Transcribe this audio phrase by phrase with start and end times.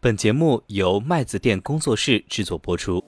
[0.00, 3.02] 本节目由麦子店工作室制作播出。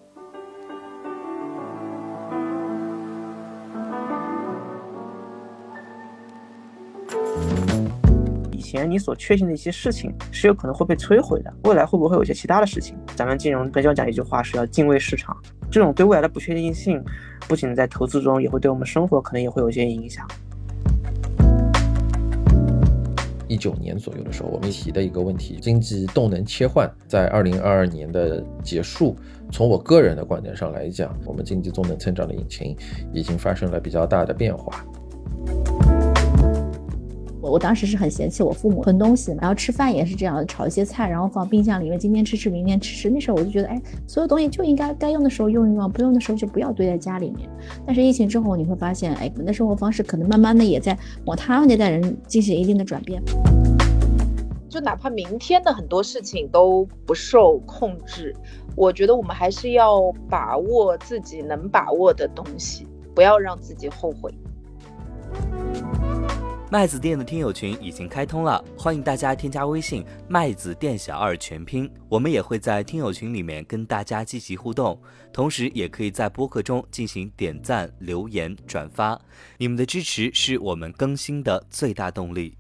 [8.50, 12.98] 以前你所确信的一些事情是有可能会被摧毁的，未来会不会有些其他的事情？
[13.14, 15.40] 咱们金融很喜欢讲一句话，是要敬畏市场。
[15.70, 17.00] 这种对未来的不确定性，
[17.46, 20.26] 不仅在投资中，也会对我们生活可能也会有一些影响。
[23.50, 29.16] 一九年左右的时候，我们提的一个问题，经济动能切换在二零二二年的结束。
[29.50, 32.76] 从我个人的观点上来讲，我们经济动能增长的引擎
[33.12, 34.86] 已经发生了比较大的变化。
[37.40, 43.08] 我我当时是很嫌弃我父母囤东西，然后吃饭也是这样，炒一些菜，然后放冰箱里面，今天吃吃，明天吃吃。
[43.08, 47.48] 那时候我就觉得，哎，所有东西就应该该用的时候用一用，不用的时候就不要堆在家里面。
[47.86, 53.22] 但是疫情之后，你会发现，哎，我们的生活方式可能慢慢的也在往他们那代人进行一定的转变。
[54.68, 58.36] 就哪怕明天的很多事情都不受控制，
[58.76, 64.32] 我觉得我们还是要把握自己能把握的东西，不要让自己后悔。
[66.72, 74.96] 麦子店的听友群已经开通了，欢迎大家添加微信“麦子店小二”全拼，我们也会在听友群里面跟大家积极互动，
[75.32, 79.20] 同时也可以在播客中进行点赞、留言、转发，
[79.58, 82.56] 你们的支持是我们更新的最大动力。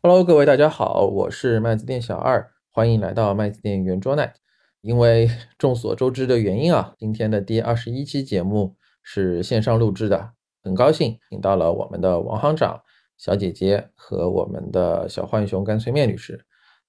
[0.00, 4.34] Hello，各位大家好，我是麦子店小二，欢迎来到麦子店圆桌 night。
[4.80, 10.34] 因为众所周知的原因啊，今天的第二十一期节目是线上录制的。
[10.62, 12.80] 很高兴请到了我们的王行长、
[13.18, 16.44] 小姐姐和我们的小浣熊干脆面律师。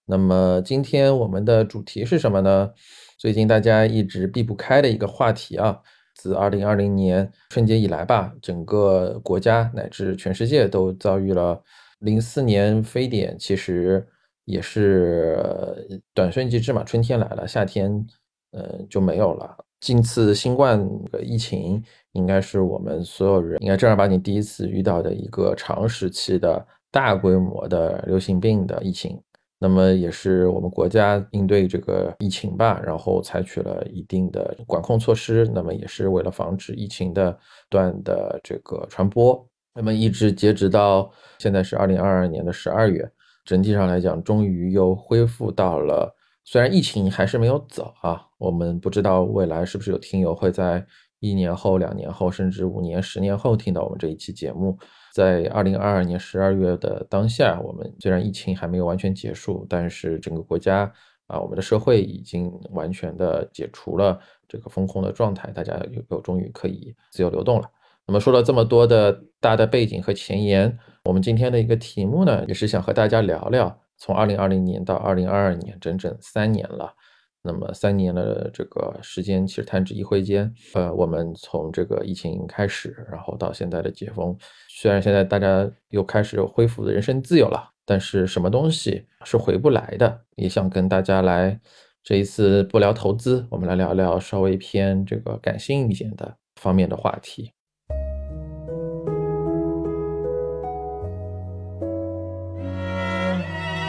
[0.05, 2.71] 那么今天我们的主题是什么呢？
[3.17, 5.79] 最近大家一直避不开的一个话题啊，
[6.13, 11.63] 自二零二零年春节以来吧，整个国家乃至全世界都遭遇了
[11.99, 14.05] 零四年非典，其实
[14.43, 18.05] 也是短瞬即至嘛，春天来了，夏天
[18.51, 19.57] 呃就没有了。
[19.83, 20.79] 近次新冠
[21.11, 29.21] 的疫情，应该是我们所有人应该正儿八经第一次遇到的一个长时期的大规模的流行病的疫情。
[29.59, 35.45] 那么也是我们国家应对这个疫情吧，然后采取了一定的管控措施。
[35.53, 37.37] 那么也是为了防止疫情的
[37.69, 39.45] 段的这个传播。
[39.75, 43.05] 那么一直截止到现在是二零二二年的十二月，
[43.43, 46.15] 整体上来讲，终于又恢复到了。
[46.45, 50.85] 虽然疫情还是没有走啊，我们不知道未来是不是有听友会在
[51.19, 54.77] 一年后、两年后，甚至五年、十年后听到我们这一期节目。
[55.13, 60.91] 在二零二二年十二月的当下，我们虽然疫情还没有完全结束，但是整个国家
[61.27, 67.69] 啊，我们的社会已经完全的解除了这个风控的状态，大家有有终于可以自由流动了。
[68.05, 73.79] 那么说了这么多的大的背景和前言，我们今天的一个题目呢，也是想和大家聊聊。
[73.95, 76.93] 从二零二零年到二零二二年，整整三年了。
[77.45, 80.49] 那么三年的这个时间其实弹指一挥间。
[80.75, 84.33] 呃，我们从这个疫情开始，然后到现在的解封，
[84.69, 90.21] 虽然现在大家又开始恢复人身自由了，但是什么东西是回不来的？
[90.37, 91.59] 也想跟大家来
[92.01, 97.51] 这一次不聊投资，我们来聊聊稍微偏这个感性一点的方面的话题。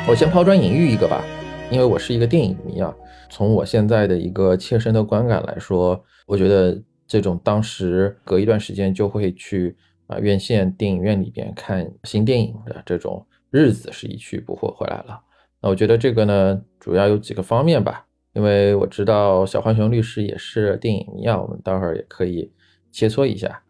[0.09, 1.25] 我先抛砖引玉一个吧，
[1.71, 2.95] 因为我是一个电影迷啊。
[3.29, 9.77] 从我现在的一个切身的观感来说，我觉得这种当时隔一段时间就会去
[10.07, 15.21] 啊院线电影院里边看新电影的这种日子是一去不复回来了。
[15.61, 18.07] 那我觉得这个呢，主要有几个方面吧。
[18.35, 22.53] 因为我知道小浣熊律师也是电影迷啊，我们待会儿也可以
[22.93, 23.63] 切磋一下。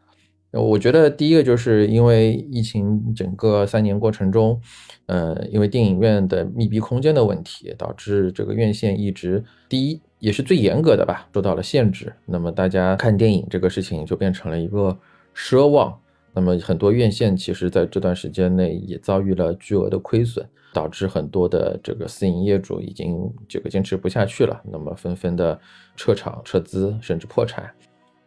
[0.57, 4.61] 我觉得第一个就是因为疫情整个三年过程中，
[5.07, 12.13] 呃，因为电影院的密闭空间的问题，导致这个院线一直第一也是最严格的吧，受到了限制。
[12.25, 14.97] 那么大家看电影这个事情就变成了一个
[15.35, 15.99] 奢望。
[16.33, 25.59] 那么很多院线其实在这段时间内也遭遇了巨额的亏损，导致很多的这个私营业主已经这个坚持不下去了，那么纷纷的
[25.97, 27.69] 撤场、撤资，甚至破产。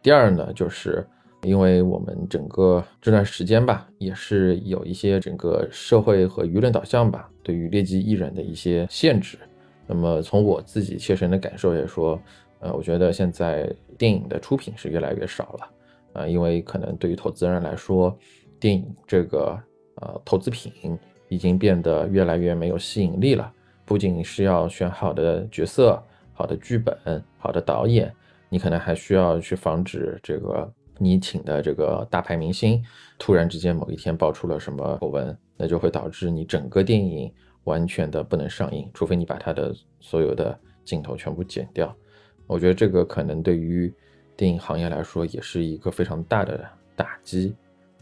[0.02, 1.06] 第二呢，就是。
[1.42, 9.38] 因为我们整个这段时间吧，也是有一些整个社会和舆论导向吧，对于劣迹艺人的一些限制。
[9.86, 12.20] 那么从我自己切身的感受也说，
[12.58, 18.14] 呃，我觉得现在电影的出品是越来越少了，啊，因为可能对于投资人来说，
[18.58, 19.56] 电影这个
[19.94, 20.98] 呃投资品
[21.28, 23.50] 已经变得越来越没有吸引力了。
[23.84, 26.02] 不仅是要选好的角色、
[26.34, 28.12] 好的剧本、好的导演，
[28.50, 30.70] 你可能还需要去防止这个。
[30.98, 32.82] 你请的这个大牌明星，
[33.18, 37.32] 突然之间某一天爆出了什么丑闻，那就会导致你整个电影
[37.64, 41.94] 完全的不能上映，除非你把它的所有的镜头全部剪掉。
[42.46, 43.92] 我觉得这个可能对于
[44.36, 46.66] 电影行业来说也是一个非常大的
[46.96, 47.54] 打击。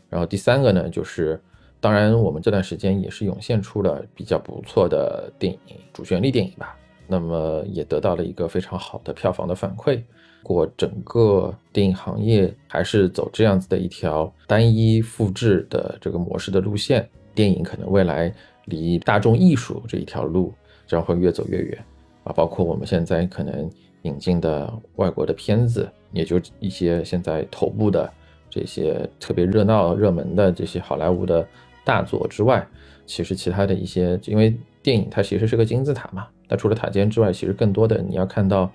[0.08, 1.40] 然后第三个呢，就是
[1.80, 6.76] 当然我们这段时间也是涌现出了比较不错的电影主旋律电影吧，
[7.06, 10.02] 那么也得到了一个非常好的票房的反馈。
[10.46, 18.32] 过整个电影行业还是走这样子的一条单一复制的这个模式的路线，电影可能未来
[18.66, 20.54] 离大众艺术这一条路
[20.86, 21.84] 将会越走越远
[22.22, 22.32] 啊！
[22.32, 23.68] 包括我们现在可能
[24.02, 28.08] 引进的外国的片子，也就一些现在头部的
[28.48, 31.44] 这些特别热闹热门的这些好莱坞的
[31.84, 32.64] 大作之外，
[33.04, 38.70] 其实其他的一些，因为电影它其实是个金字塔嘛，那除了塔尖之外，其实更多的你要看到。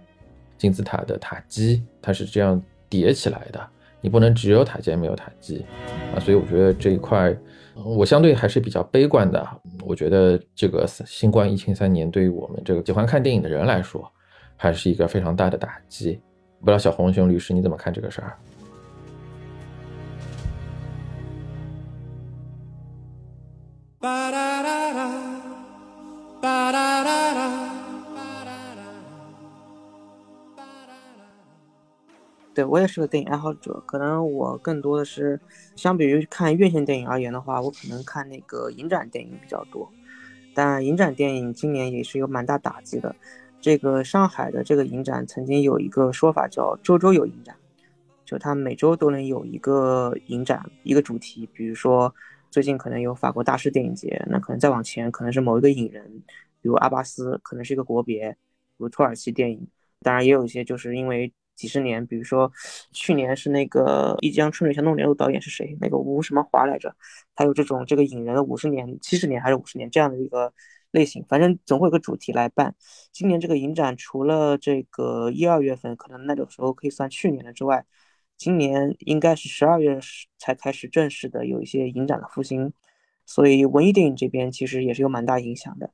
[0.62, 3.60] 金字塔的塔基，它是这样叠起来的，
[4.00, 5.66] 你不能只有塔尖没有塔基
[6.14, 7.36] 啊，所以我觉得这一块，
[7.84, 9.44] 我相对还是比较悲观的。
[9.84, 14.08] 我觉得这个新冠疫情三年对于我们这个喜欢看电影的人来说，
[14.56, 16.22] 还是一个非常大的打击。
[16.60, 18.38] 不知道小红熊律师你怎么看这个事儿？
[32.54, 35.40] 对我也是个电影爱好者，可能我更多的是，
[35.78, 39.90] 相比于看院线电影而言的话，我可能看那个影展电影比较多。
[40.54, 43.16] 但影展电影今年也是有蛮大打击的。
[43.62, 47.56] 这个上海的这个影展曾经有一个说法叫“周周有影展”，
[48.26, 51.48] 就它每周都能有一个影展，一个主题。
[51.54, 52.14] 比如说
[52.50, 56.04] 最近可能有法国大师电影节，那可能再往前可能是某一个影人，
[56.62, 58.38] 比如阿巴斯，可能是一个国别，比
[58.80, 59.66] 如土耳其电影。
[60.02, 61.32] 当然也有一些就是因为。
[61.62, 62.52] 几十年，比如说
[62.92, 65.78] 去年是那个《一江春水向东流》的导演是谁？
[65.80, 66.96] 那个吴什么华来着？
[67.36, 70.52] 还有这种这个引人的五十年、七十年还是五十年这样的一个
[70.90, 72.74] 类型，反正总会有个主题来办。
[73.12, 77.86] 今年这个影展除了这个一二月份可能那种时候可以算去年的之外，
[78.38, 80.00] 今年应该是十二月
[80.40, 82.74] 才开始正式的有一些影展的复兴，
[83.28, 85.92] 所以文艺电影这边其实也是有蛮大影响的。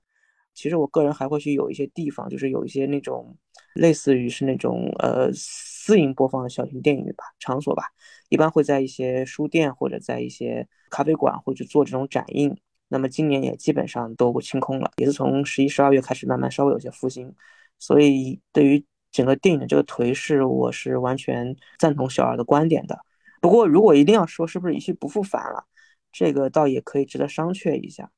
[0.53, 3.37] 其实我个人还会去有一些地方，就是有一些那种
[3.77, 7.83] 类似于是那种呃私营播放的小型电影吧场所吧，
[8.29, 12.57] 一般会在一些书店或者在一些咖啡馆会去做这种展映。
[12.89, 17.33] 那么今年也基本上都清空了，也是从十一、十二月开始慢慢稍微有些复兴。
[17.79, 22.97] 所以对于整个电影的这个颓势，我是完全赞同小二的观点的。
[23.41, 25.65] 不过如果一定要说是不是一去不复返了，
[26.11, 28.09] 这个倒也可以值得商榷一下。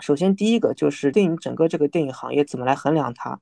[0.00, 3.40] 首先，第一个就是电影整个这个电影行业怎么来衡量它？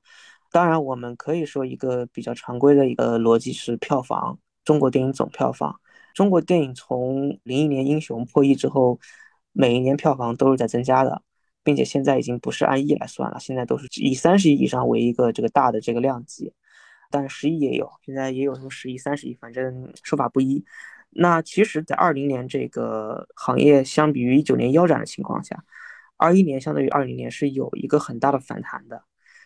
[0.53, 5.79] 当然，我们可以说一个比较常规的一个逻辑是票房，中国电影总票房。
[6.13, 8.99] 中国电影从零一年《英雄》破亿之后，
[9.51, 11.23] 每一年票房都是在增加的，
[11.63, 16.53] 并且现在已经不是按亿来算了，现在都是以三十亿以上为一个这个大的这个量级，
[17.09, 20.63] 但十亿也有，现在也有什么十亿、三十亿，反正说法不一。
[21.09, 25.63] 那其实，在二零年这个行业相比于一九年腰斩的情况下，
[26.15, 29.03] 二一年相对于二零年是有一个很大的反弹的，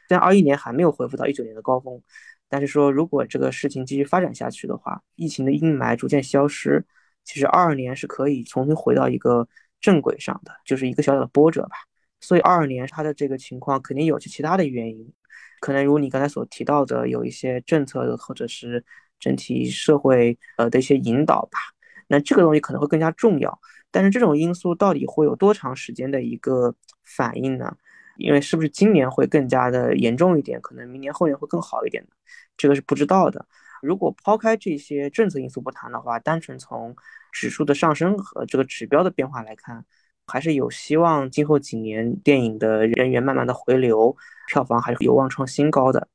[0.08, 2.02] 虽然二一年还没有恢复到一九年的高峰，
[2.50, 6.86] 但是说如果这个事情继续发展下去的话，疫情的阴霾逐渐消失，
[7.24, 9.48] 其实二二年是可以重新回到一个
[9.82, 11.76] 正轨上的，就是一个小小的波折吧。
[12.22, 15.14] 所以二二年它的这个情况肯定有其其他的原因，
[15.60, 18.84] 可能如你刚才所提到的，有一些政策的或者是
[19.20, 21.60] 整体社会呃的一些引导吧，
[22.08, 23.60] 那这个东西可能会更加重要。
[23.92, 26.74] 但是这种因素到底会有多长时间的一个
[27.04, 27.76] 反应呢？
[28.18, 32.10] 因为是不是今年会更加的严重一点，可能明年后年会更好一点呢？
[32.58, 33.46] 这个是不知道的。
[33.82, 36.96] 如果抛开这些政策因素不谈的话，单纯从
[37.32, 39.86] 指数的上升和这个指标的变化来看，
[40.26, 44.16] 还是有希望今后几年电影的人员慢慢的回流，
[44.48, 46.08] 票房还是有望创新高的。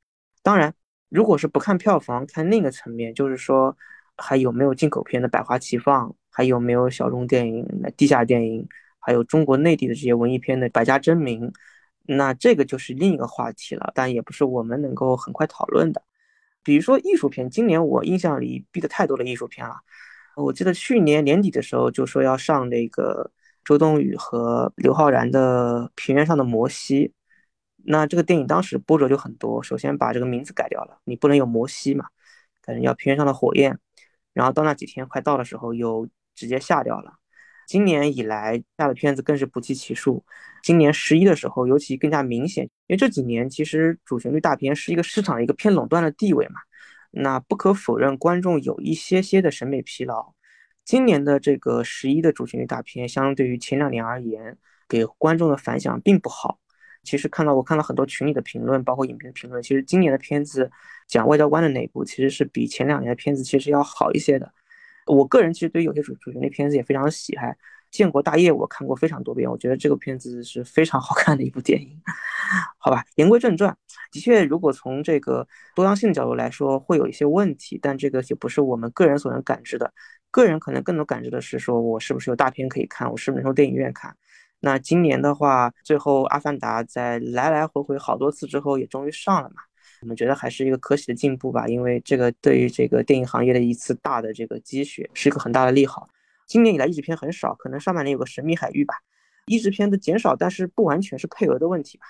[0.43, 0.75] 当然，
[1.09, 3.77] 如果是不看票房，看另一个层面，就是说
[4.17, 6.15] 还有没有进口片的百花齐放。
[6.35, 7.63] 还有没有小众电影、
[7.95, 8.67] 地下电影，
[8.99, 11.53] 还有中国内地的这些文艺片的百家争鸣？
[12.05, 16.03] 那这个就是另一个话题了，但也不是我们能够很快讨论的。
[16.63, 19.77] 比如说艺术片，今年我印象里逼的太多的艺术片了。
[20.37, 23.31] 我记得去年年底的时候就说要上那个
[23.65, 27.09] 周冬雨和刘昊然的《平原上的摩西》，
[27.85, 29.63] 那这个电影当时波折就很多。
[29.63, 32.07] 首先把这个名字改掉了，你不能有摩西嘛，
[32.61, 33.73] 可能要《平原上的火焰》。
[34.33, 36.09] 然后到那几天快到的时候又。
[36.35, 37.13] 直接下掉了。
[37.67, 40.25] 今年以来下的片子更是不计其数。
[40.63, 46.61] 今年十一的时候尤其更加明显，因为这几年其实主旋律大片是一个市场一个偏垄断的地位嘛。
[47.11, 50.35] 那不可否认，观众有一些些的审美疲劳。
[50.85, 54.57] 今年的这个十一的主旋律大片，相对于前两年而言，
[54.89, 56.59] 给观众的反响并不好。
[57.03, 60.71] 其实看到我看到很多群里的评论，包括影评的评论，其实今年的片子
[61.09, 64.53] 讲外交官的那一部，其实是比前两年的片子其实要好一些的。
[65.07, 67.57] 我个人其实对有些主主角那片子也非常喜爱。
[67.91, 72.01] 建国大业我看过非常多遍，我觉得这个片子是非常好看的一部电影。
[72.79, 73.77] 好吧，言归正传，
[74.11, 79.93] 的确，如果从这个多样性的角度来说，会有一些问题，但这个也不是我们个人所能感知的。
[80.31, 84.17] 个人可能更能感知的是，说我是不是有大片可以看，我是不是能从电影院看。
[84.61, 89.57] 那今年的话，最后《阿凡达》在来来回回好多次之后，也终于上了嘛。
[90.03, 96.09] 我们觉得还是一个可喜的进步吧，因为这个对于这个电影行业的一次大的这个积雪，是一个很大的利好。
[96.49, 98.97] 今年以来，译制片很少，可能上半年有个《神秘海域》吧，
[99.47, 102.05] 译制片的减少，但是不完全是配额的问题吧，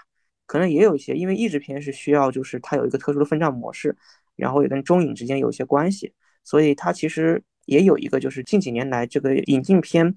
[0.46, 3.94] 可能也有一些，因为译制片是需要，就是它有一个特殊的分账模式，
[4.36, 10.14] 然后也跟中影之间有一些关系，所以它其实也有一个，就是近几年来这个引进片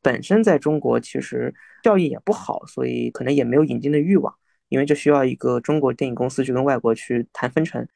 [0.00, 1.54] 本身在中国其实
[1.84, 4.34] 效益也不好，所以可能也没有引进的欲望，
[4.68, 7.86] 因为这需要一个中国电影公司去跟外国去谈分成。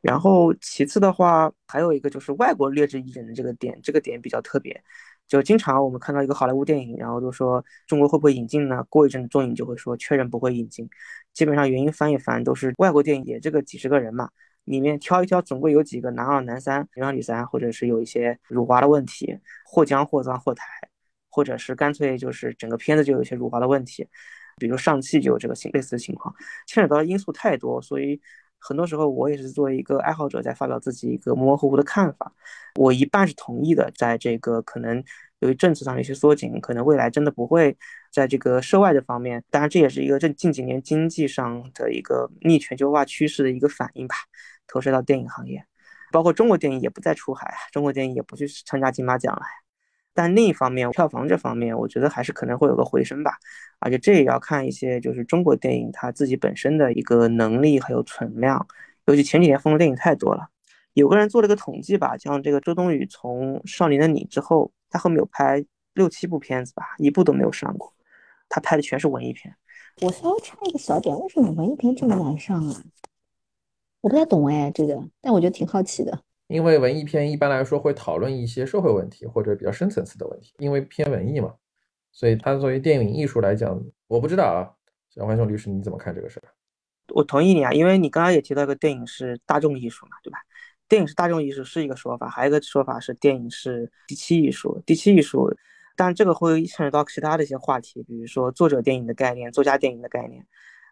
[0.00, 4.82] 然后其次的话，还有一个就是外国劣质艺人的这个点，这个点比较特别。
[5.28, 8.84] 就经常我们看到一个好莱坞电影，然后就说中国会不会引进呢？
[8.90, 10.88] 过一阵中影就会说确认不会引进。
[11.32, 14.28] 基本上原因翻一翻都是外国电影也这个几十个人嘛，
[14.64, 20.64] 里面挑一挑，总归有几个男二男三、女二女三，或者是有一些辱华的问题，或将或脏或台，
[21.30, 24.06] 或者是干脆就是整个片子就有一些辱华的问题，
[24.56, 26.34] 比如上汽就有这个类似的情况，
[26.66, 28.20] 牵扯到的因素太多，所以。
[28.64, 32.32] 很多时候，我也是作为一个爱好者在发表自己一个模模糊糊的看法。
[32.78, 35.02] 我一半是同意的，在这个可能
[35.40, 37.76] 由于政策上的一些缩紧，可能未来真的不会
[38.12, 39.42] 在这个涉外的方面。
[39.50, 44.14] 当然，这也是一个这近几年经济上的一个逆全球化趋势的一个反应吧，
[44.68, 45.66] 投射到电影行业，
[46.12, 49.42] 包括中国电影也不再出海，中国电影也不去参加金马奖了。
[50.14, 53.36] 但另一方面，票房这方面，我觉得还是可能会有个回升吧。
[53.78, 58.66] 而且这也要看一些，就是中国电影它自己本身的一个能力还有存量。
[59.06, 60.48] 尤其前几年封的电影太多了，
[60.92, 65.64] 有个人做了一个统计吧，像这个周冬雨从《少年的你》之后，他后面有拍
[65.94, 67.92] 六七部片子吧，一部都没有上过。
[68.48, 69.54] 他拍的全是文艺片。
[70.02, 72.82] 我稍微插一个小点，为什么文艺片这么难上啊？
[74.02, 76.22] 我不太懂哎，这个，但我觉得挺好奇的。
[76.52, 81.54] 因为文艺片一般来说会讨论一些社会问题或者比较深层次的问题，因为偏文艺嘛，
[82.12, 84.68] 所以它作为电影艺术来讲，我不知道啊，
[85.08, 86.52] 小浣熊律师你怎么看这个事儿？
[87.14, 90.38] 我同意你啊，因为你刚刚也提到一个电影是大众艺术嘛，对吧？
[90.88, 94.82] 电影是大众艺术是一个说法，还有一个说法是电影是第七艺术。
[94.84, 95.50] 第七艺术，
[95.96, 100.46] 但这个会牵扯到其他的一些话题，比如说作者电影的概念、作家电影的概念。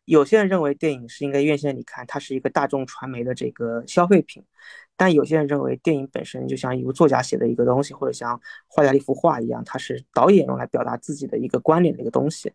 [0.07, 4.43] 有些人认为电影是应该院线里看，它是一个大众传媒的这个消费品。
[5.01, 12.53] 但有些人认为，电影本身就像一个作家写的一个东西，或者像画家的一幅画一样，它是导演用来表达自己的一个观点的一个东西。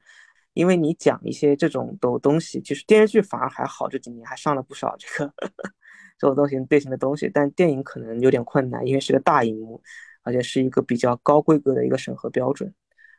[0.54, 5.34] 因为你讲一些这种的东西，其实电视剧反而还好，这几年还上了不少这个
[6.20, 7.28] 这种东西类型的东西。
[7.34, 9.82] 但电影可能有点困难，因为是个大荧幕，
[10.22, 12.72] 而且是一个比较高规格的一个审核标准。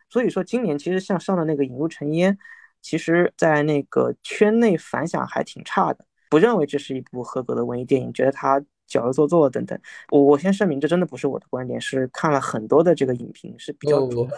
[0.09, 2.33] 所以说，今年其实像上的那个《引入尘烟》，
[2.81, 8.65] 其实在那个圈内反响还挺差的，不认为这是一部合格的文艺电影，觉得它。
[8.87, 9.79] 矫揉做作等等，
[10.11, 14.29] 我我先声明，这真的不是我的观点，是看了很多的这个影评是比较不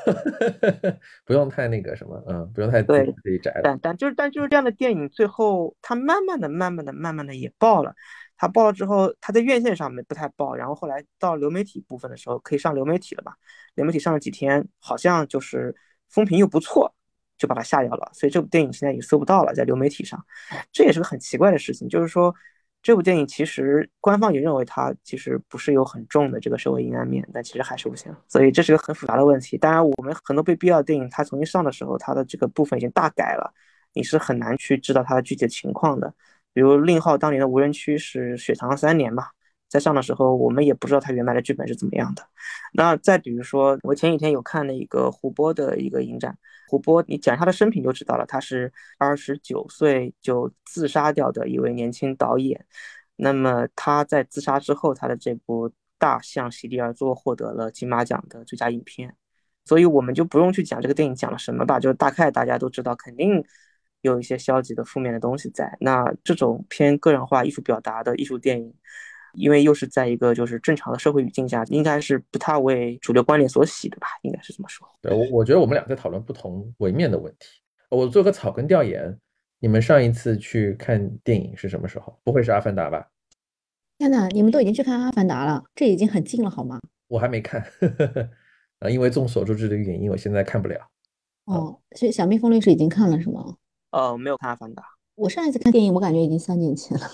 [1.27, 3.61] 不用太那个什么，嗯，不用太对自己宅。
[3.63, 7.95] 但但就是但就是这样的电影，最后它慢慢的、慢慢的、慢慢的也爆了。
[8.37, 13.35] 它爆了之后，它在院线上面不太爆，然后后来到流媒体部分的时候，可以上流媒体了吧？
[13.75, 15.75] 流媒体上了几天，好像就是
[16.09, 16.95] 风评又不错，
[17.37, 18.11] 就把它下掉了。
[18.15, 20.25] 所以这部电影现在也搜不到了，在流媒体上，
[20.73, 22.35] 这也是个很奇怪的事情，就是说。
[22.81, 29.59] 这部电影其实官方也认为它其实不是有很重的这个社会阴暗面，但其实还是不行，所以这是个很复杂的问题。
[29.59, 33.53] 当然，我们很多被必要的电影，它重新上的时候，它的这个部分已经大改了，
[33.93, 36.15] 你是很难去知道它的具体情况的。
[36.55, 39.27] 比如令浩当年的无人区是雪藏了三年嘛，
[39.69, 42.23] 在上的时候，我们也不知道它原来的剧本是怎么样的。
[42.73, 46.39] 那再比如说，我前几天有看了一个胡波的一个影展。
[46.69, 52.67] 胡波，你讲他的生平就知道了，他是二十九岁就自杀掉的一位年轻导演。
[53.17, 59.17] 那么他在自杀之后，他的这部《大象席地而坐》获得了金马奖的最佳影片。
[59.65, 63.45] 所以我们就不用去讲这个电影讲了什么吧，就大概大家都知道，肯定
[64.03, 65.77] 有一些消极的、负面的东西在。
[65.81, 68.75] 那这种偏个人化艺术表达的艺术电影。
[69.39, 74.09] 因为又是在一个就是正常的社会语境下，应该是不太为主流观点所喜的吧？
[74.23, 74.87] 应该是这么说。
[75.01, 77.61] 对，我我觉得我们俩在讨论不同维面的问题。
[77.91, 79.19] 我做个草根调研，
[79.61, 82.19] 你们上一次去看电影是什么时候？
[82.23, 83.09] 不会是《阿凡达》吧？
[83.97, 86.81] 天呐，你们都已经去看《阿凡达》了，这已经很近了，好吗？
[87.09, 87.65] 我还没看，
[88.81, 90.79] 啊，因为众所周知的原因，我现在看不了。
[91.47, 93.57] 哦，所以小蜜蜂律师已经看了是吗？
[93.91, 94.83] 呃，没有看《阿凡达》。
[95.15, 97.07] 我上一次看电影，我感觉已经三年前了。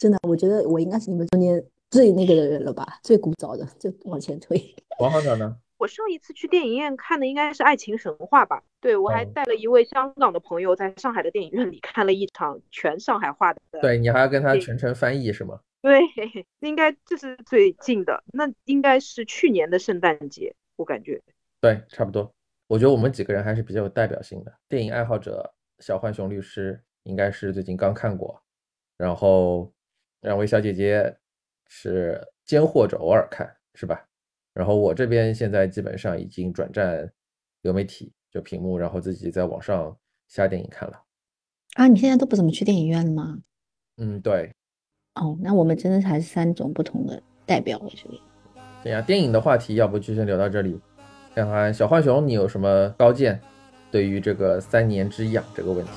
[0.00, 4.58] 真的，我觉得我应该是你们中间最那个的人了吧，最古早的，就往前推。
[4.98, 5.54] 王行长呢？
[5.76, 8.62] 我上一次去电影院看的应该是《爱情神话》吧？
[8.80, 13.60] 对，我还带了一位香港的朋友在上海的电影院里看了一场全上海话的。
[13.82, 15.60] 对你还要跟他全程翻译是吗？
[15.82, 16.00] 对，
[16.60, 21.20] 应该这是最近的，那应该是去年的圣诞节，我感觉。
[21.60, 22.32] 对，差不多。
[22.68, 24.52] 我觉得我们几个人还是比较有代表性的。
[24.66, 28.42] 电影爱好者小浣熊律师应该是最近刚看过，
[28.96, 29.72] 然后
[30.22, 31.16] 两位小姐姐
[31.68, 34.04] 是间或者偶尔看，是吧？
[34.52, 37.10] 然后我这边现在基本上已经转战
[37.62, 39.96] 流媒体，就屏幕，然后自己在网上
[40.28, 41.02] 下电影看了。
[41.74, 43.38] 啊，你现在都不怎么去电影院了吗？
[43.96, 44.52] 嗯，对。
[45.14, 48.20] 哦，那我们真的还是三种不同的代表我觉得。
[48.82, 50.80] 对呀，电影的话题，要不就先聊到这里。
[51.34, 53.40] 看看小浣熊，你有什么高见？
[53.90, 55.92] 对于这个三年之痒这个问题？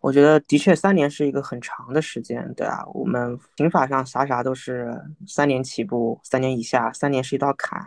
[0.00, 7.86] 我觉得的确三年是一个很长的时间，对啊，我们刑法上啥啥都是三年起步，三年以下，三年是一道坎。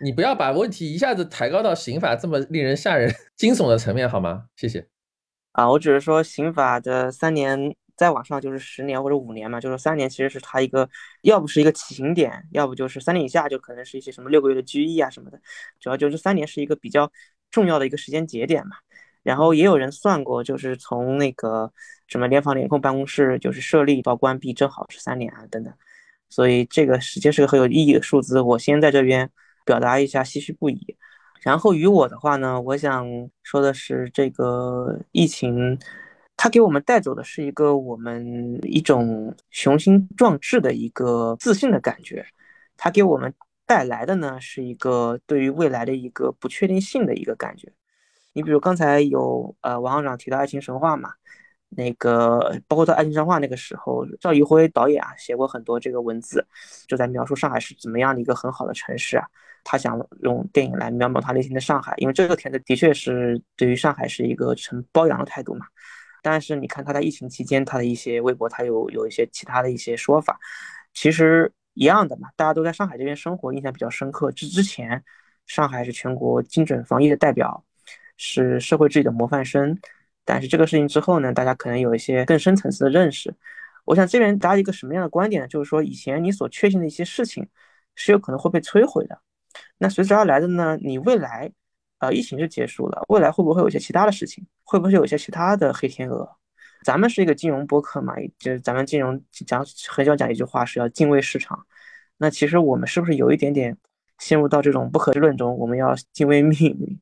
[0.00, 4.44] 你不要把问题一下子抬高到刑法这么令人吓人、 惊悚的层面好吗？
[4.56, 4.86] 谢谢。
[5.52, 10.86] 啊，我只是说刑法的三年再往上就是十年或者五年嘛，就是三年其实是它一个，
[11.22, 15.40] 要不是一个起刑点，要不就是三年以下就可能是一些什么六个月的拘役啊什么的，
[15.80, 17.10] 主要就是三年是一个比较
[17.50, 18.76] 重要的一个时间节点嘛。
[19.24, 21.72] 然后也有人算过，就是从那个
[22.06, 25.74] 什么联防联控办公室就是设立到关闭，正好是三年啊等等，
[26.28, 28.40] 所以这个时间是个很有意义的数字。
[28.40, 29.28] 我先在这边
[29.64, 30.96] 表达一下唏嘘不已。
[31.42, 33.06] 然后于我的话呢，我想
[33.42, 35.78] 说的是，这个疫情
[36.36, 42.24] 它给我们带走的是一个我们一种雄心壮志的一个自信的感觉，
[42.76, 43.32] 它给我们
[43.66, 47.72] 带来的呢是一个对于未来的一个不确定性的一个感觉。
[48.34, 51.14] 你比如刚才有呃王行长提到《爱情神话》嘛，
[51.70, 56.46] 那个包括在《爱情神话》那个时候，赵一辉导演啊写过很多这个文字，
[56.86, 59.26] 就在描述上海是怎么样的一个很好的城市啊。
[59.62, 65.64] 他想用电影来描摹他内心的上海，因为这个片子的确是对于上海是一个呈包养的态度嘛。
[66.22, 70.38] 但是你看他在疫情期间他的一些微博，他有有一些其他的一些说法，
[70.92, 74.30] 其实一样的嘛，大家都在上海这边生活，印象比较深刻。
[74.32, 75.02] 之之前，
[75.46, 77.64] 上海是全国精准防疫的代表。
[78.16, 79.78] 是社会治理的模范生，
[80.24, 83.34] 但是这个事情之后呢，大家可能有一些更深层次的认识。
[83.84, 85.48] 我想这边大家一个什么样的观点呢？
[85.48, 87.46] 就是说以前你所确信的一些事情，
[87.94, 89.18] 是有可能会被摧毁的。
[89.78, 91.52] 那随之而来的呢，你未来，
[91.98, 94.46] 呃，疫情就结束了，未来会不会有一些其他的事情？
[94.64, 96.28] 会不会有一些其他的黑天鹅？
[96.84, 101.66] 咱们是一个金融播客嘛，就是咱们金融讲很喜欢讲一句话，是要敬畏市场。
[102.16, 103.76] 那其实我们是不是有一点点
[104.18, 105.56] 陷入到这种不可知论中？
[105.58, 107.00] 我们要敬畏命运。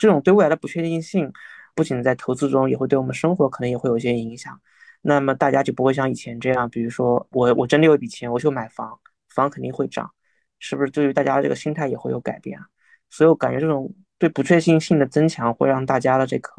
[0.00, 1.30] 这种对未来的不确定性，
[1.74, 4.58] 不仅在投资中，也会对我们生活可能也会有一些影响。
[5.02, 10.10] 那么大家就不会像以前这样，比如说我我真的有一笔钱，我就买房，房肯定会涨，
[10.58, 10.90] 是不是？
[10.90, 12.64] 对于大家这个心态也会有改变啊。
[13.10, 16.50] 所以我感觉这种对不确定性的增强，会让大家的这个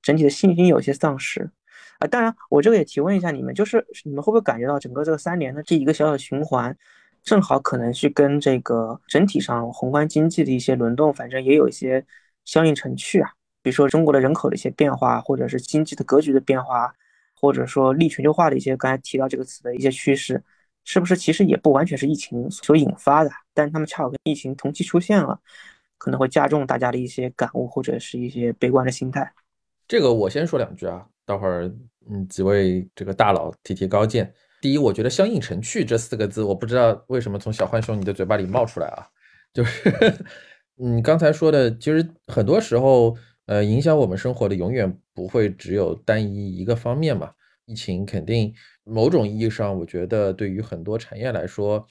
[0.00, 1.50] 整体的信心有些丧失
[1.98, 2.06] 啊。
[2.06, 6.74] 当然，我这个也提问一下你们，就是你们会不会感觉到整个这个三年的这一个小小循环，
[7.22, 12.02] 正好可能去跟这个整体上宏观经济的一些轮动，反正也有一些。
[12.48, 13.30] 相应成趣啊，
[13.62, 16.90] 比如说中国的人口的一些变化，或者是经济的格局的变化，
[17.38, 20.42] 或者说逆全球化的一些刚才提到这个词的一些趋势，
[20.82, 23.30] 是不是其实也不完全是疫情所引发的？
[23.52, 25.38] 但是他们恰好跟疫情同期出现了，
[25.98, 29.30] 可能会加重大家的一些感悟或者是一些悲观的心态。
[29.86, 31.70] 这个我先说两句啊，待会儿
[32.10, 34.32] 嗯几位这个大佬提提高见。
[34.62, 39.06] 第一，我觉得相应成趣这四个字，我不知道为什么从小浣熊你的嘴巴里冒出来啊，
[39.52, 39.92] 就是。
[40.80, 47.32] 你刚才说的，其实很多时候，呃，影响我们生活的永远不会只有单一一个方面嘛。
[47.66, 51.84] 疫情肯定某种意义上，我觉得对于很多产业来说，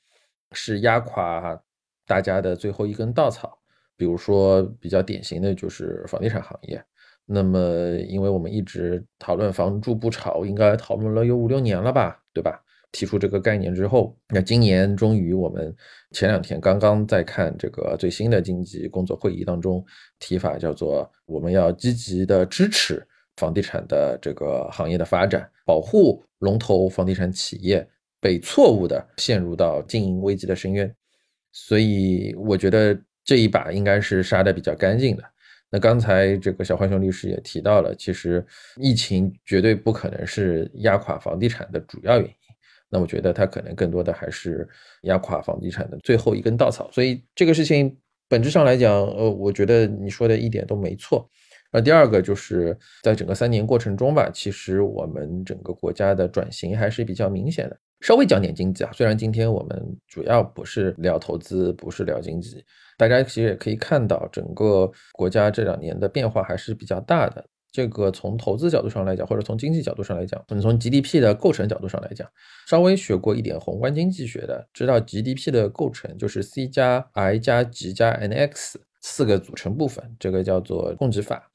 [0.54, 1.62] 是压垮
[2.06, 3.60] 大家的最后一根稻草。
[3.98, 6.82] 比如说比较典型的就是房地产行业。
[7.26, 7.60] 那么，
[8.08, 12.64] 因为我们一直讨论房住不炒，应该讨论了有五六年了吧，对吧？
[12.98, 15.72] 提出这个概念之后，那今年终于我们
[16.14, 19.86] 前两天刚刚在看这个最新的经济工作会议当中
[20.18, 27.88] 提法，叫做我们要积极的支持房地产的这个行业的发展，保护龙头房地产企业
[28.20, 30.92] 被错误的陷入到经营危机的深渊。
[31.52, 35.24] 所以我觉得这一把应该是杀的比较干净的。
[35.70, 38.44] 那刚才这个小浣熊律师也提到了，其实
[38.78, 42.36] 疫情绝对不可能是压垮房地产的主要原因。
[42.90, 44.68] 那我觉得它可能更多的还是
[45.04, 46.90] 压垮房地产的最后一根稻草。
[46.92, 47.98] 所以这个事情
[48.30, 51.30] 本质上来讲，呃，我觉得你说的一点都没错。
[51.72, 57.78] 那第二个就是在整个三年过程中吧，其实我们整个国家的转型还是比较明显的。
[58.00, 62.64] 稍微讲点经济啊，虽然今天我们主要不是聊投资，不是聊经济，
[62.98, 67.44] 大家其实也可以看到，整个国家这两年的变化还是比较大的。
[67.72, 72.28] 这个从投资角度上来讲，或者从经济角度上来讲，或者从 GDP 的构成角度上来讲，
[72.68, 81.52] 稍微学过一点宏观经济学的，知道 GDP 的构成就是 C 加 I 加 G 加 NX 四个组成部分，这个叫做供给法。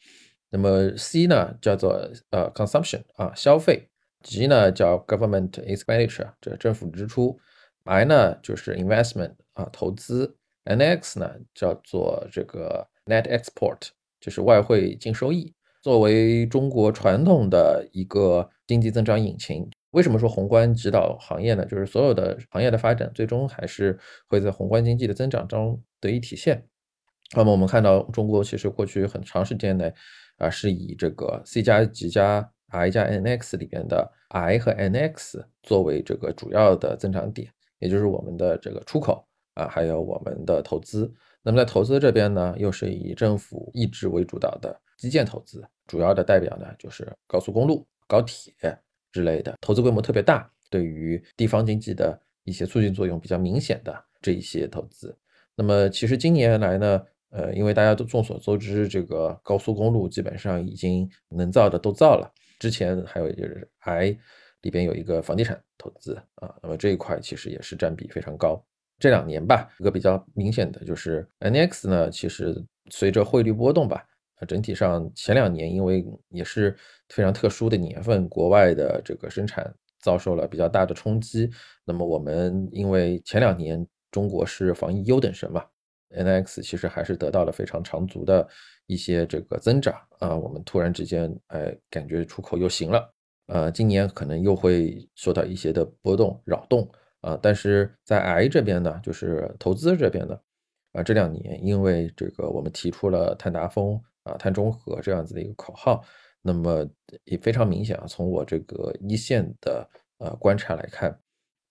[0.50, 3.88] 那么 C 呢叫做呃 consumption 啊消费
[4.22, 7.38] ，G 呢叫 government expenditure 这政府支出
[7.84, 13.88] ，I 呢就是 investment 啊投资，NX 呢叫做这个 net export
[14.20, 15.54] 就是外汇净收益。
[15.82, 21.66] 作为中国传统的一个经济增长引擎，为什么说宏观指导行业呢？
[21.66, 26.64] 就是所有的行业的发展最终还是会在宏观经济的增长中得以体现。
[27.36, 29.92] 那么我们看到中国其实过去很长时间内。
[30.38, 41.12] 啊，是以这个 C 加 G 加 I 加 NX 里边的 I 和 NX 作为这个主要的增长点，也就是我们的这个出口啊，还有我们的投资。
[41.42, 48.54] 那么在投资这边呢，又是以政府意志为主导的基建投资，主要的代表呢就是高速公路、高铁
[49.10, 55.16] 之类的，投资规模特别大，对于地方经济的一些促进作用比较明显的这一些投资。
[55.54, 57.02] 那么其实今年来呢。
[57.34, 62.30] 呃，因为大家都众所周知，这个高速公路基本上已经能造的都造了。
[62.58, 64.14] 之前还有就是 I
[64.60, 68.62] 里边有一个房地产投资啊，那么这一块其实也是占比非常高。
[68.98, 72.54] 这两年吧，一个比较明显的就是 NX 呢，其实
[72.90, 74.04] 随着汇率波动吧，
[74.46, 76.76] 整体上前两年因为也是
[77.08, 81.50] 非常特殊的年份，国外的这个生产遭受了比较大的冲击。
[81.84, 85.64] 那么我们因为前两年中国是防疫优等生嘛。
[86.14, 88.46] NX 其实还是得到了非常长足的
[88.86, 93.10] 一些这个增长啊，我们突然之间哎感觉出口又行了，
[93.46, 96.86] 呃，今年可能又会受到一些的波动扰动
[97.22, 100.38] 啊，但是在 I 这边呢，就是投资这边呢，
[100.92, 106.04] 啊，这两年因为这个我们提出了碳达峰啊、碳中和这样子的一个口号，
[106.40, 106.86] 那么
[107.24, 111.18] 也非常明显啊，从我这个一线的呃观察来看。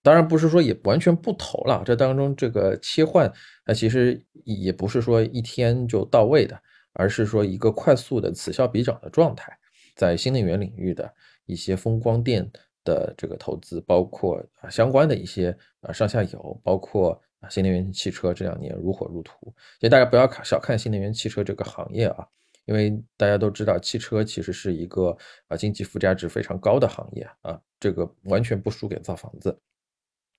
[0.04, 3.32] 当然不是说也完全不投了，这当中这个切换，
[3.64, 6.60] 那其实也不是说一天就到位的，
[6.92, 9.56] 而是说一个快速的此消彼长的状态。
[9.94, 11.08] 在新能源领域的
[11.46, 12.50] 一些风光电
[12.82, 19.54] 的这个投资，包括啊相关的一些啊上下游，包括啊新能源汽车这两年如火如荼。
[19.78, 22.26] 其实大家不要看小看新能源汽车这个行业啊，
[22.64, 25.16] 因为大家都知道汽车其实是一个
[25.48, 29.58] 啊经济附加值非常高的行业啊，这个完全不输给造房子。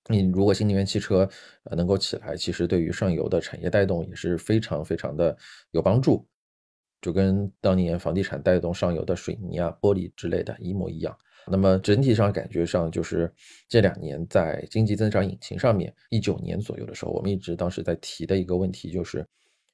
[0.08, 1.28] 你如果新能源汽车
[1.64, 5.36] 呃能够起来，其实对于上游的产业带动也是非常非常的
[5.70, 6.26] 有帮助，
[7.00, 11.16] 就跟当年房地产带动上游的水泥啊、玻璃之类的一模一样。
[11.46, 13.30] 那么整体上感觉上就是
[13.68, 19.26] 这两年在经济增长引擎上面，一九年左右的时候，我们一直当时在提的一个问题就是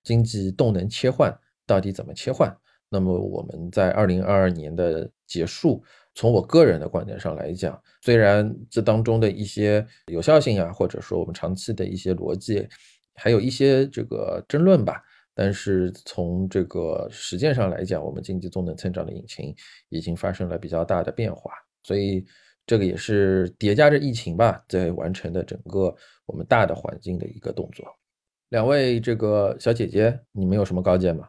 [0.03, 1.37] 经济动能切换
[1.71, 2.53] 到底怎么切换。
[2.89, 5.81] 那么我们在二零二二年的结束。
[6.13, 12.67] 从我个人的观点上来讲，虽然这当中的一些有效性啊，或者说我们长期的一些逻辑，
[13.15, 15.01] 还有一些这个争论吧，
[15.33, 19.55] 但是从这个实践上来讲，我们经济动能增长的引擎
[19.89, 21.53] 已经发生了比较大的变化，
[21.85, 22.27] 所以
[22.67, 25.95] 这个也是叠加着疫情吧，在完成的整个
[26.27, 27.87] 我们大的环境的一个动作。
[28.49, 31.29] 两位这个小姐姐，你们有什么高见吗？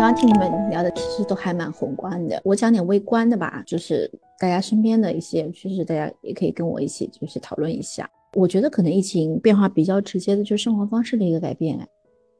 [0.00, 2.40] 刚刚听你们聊的，其实都还蛮宏观的。
[2.42, 8.08] 我讲点微观的吧，就是大家身边的一些趋势，大家也可以跟我一起就是讨论一下。
[8.32, 11.86] 我觉得可能疫情变化比较直接的，就是生活方式的一个改变。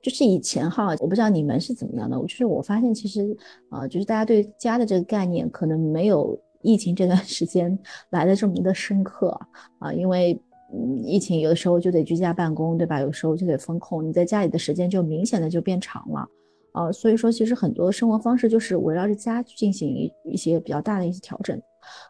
[0.03, 3.37] 就是以前哈，我不知道你们是怎么样的，就是我发现其实
[3.69, 9.39] 啊，就是大家对家的这个概念可能没有疫情这段时间来的这么的深刻
[9.81, 10.33] 啊，因为
[10.73, 13.03] 嗯，疫情有的时候就得居家办公，对吧？
[13.03, 16.27] 有时候就得封控，你在家里的时间就明显的就变长了。
[16.73, 21.61] 呃，所以说其实很多生活方式就是围绕着家去进行一一些比较大的一些调整，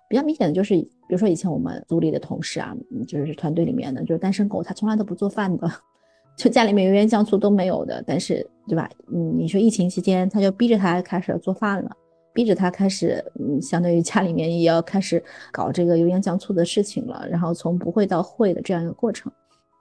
[0.08, 2.76] 比较明显的就是，比如说以前我们组里的同事啊，
[3.08, 5.70] 就是团队里面的，就是单身狗，他从来都不做饭的，
[6.36, 8.88] 就家里面油盐酱醋都没有的，但是对吧？
[9.12, 11.90] 嗯，你说疫情期间，他就逼着他开始做饭了，
[12.34, 19.32] 逼着他开始，嗯，相当于家里面也要开始搞这个油盐酱醋的事情了，然后从不会到会的这样一个过程，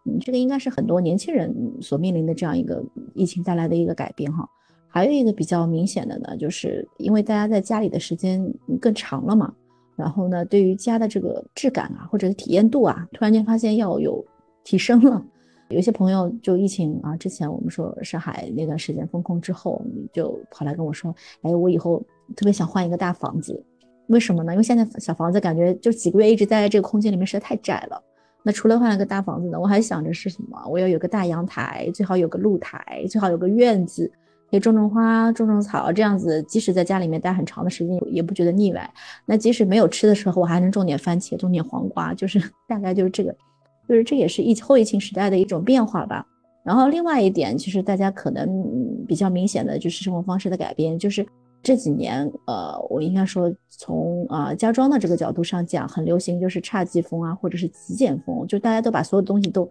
[0.05, 2.81] 嗯，这个应该是很多年轻人所面临的这样一个
[3.13, 4.47] 疫情带来的一个改变哈。
[4.89, 8.43] 还有一个比较明显的呢，就是因为大家在家里的时间
[8.81, 9.53] 更长了嘛，
[9.95, 14.25] 然后呢，对于家的这个质感啊，或者是体验度啊，突然间发现要有
[14.63, 15.23] 提升了。
[15.69, 19.79] 有些朋友就疫情啊，之前我们说上海那段时间封控之后，
[20.11, 22.03] 就跑来跟我说，哎，我以后
[22.35, 23.63] 特别想换一个大房子，
[24.07, 24.51] 为什么呢？
[24.53, 28.03] 因为现在小房子感觉就几个月一直待在这个空间里面实在太窄了。
[28.41, 30.59] 那除了换了个大房子呢，我还想着是什么？
[30.67, 34.11] 我要有个大阳台，最好有个露台，最好有个院子，
[34.49, 38.93] 可以种种花、种种草，这样子即使在家里面待很长的时间也不觉得腻歪。
[39.25, 43.35] 那即使没有吃的时候，我还能种点番茄，种点黄瓜，就是 大概就是这个。
[43.87, 46.23] 就是这也是疫后疫情时代的一种变化吧。
[46.63, 48.47] 然后另外一点，其实大家可能
[49.07, 51.25] 比较明显的就是生活方式的改变，就是
[51.63, 59.67] 这几年，呃，我应该说从啊家装的这个角度上讲，很流行就是侘寂风啊，或者是极简风，就大家都把所有东西都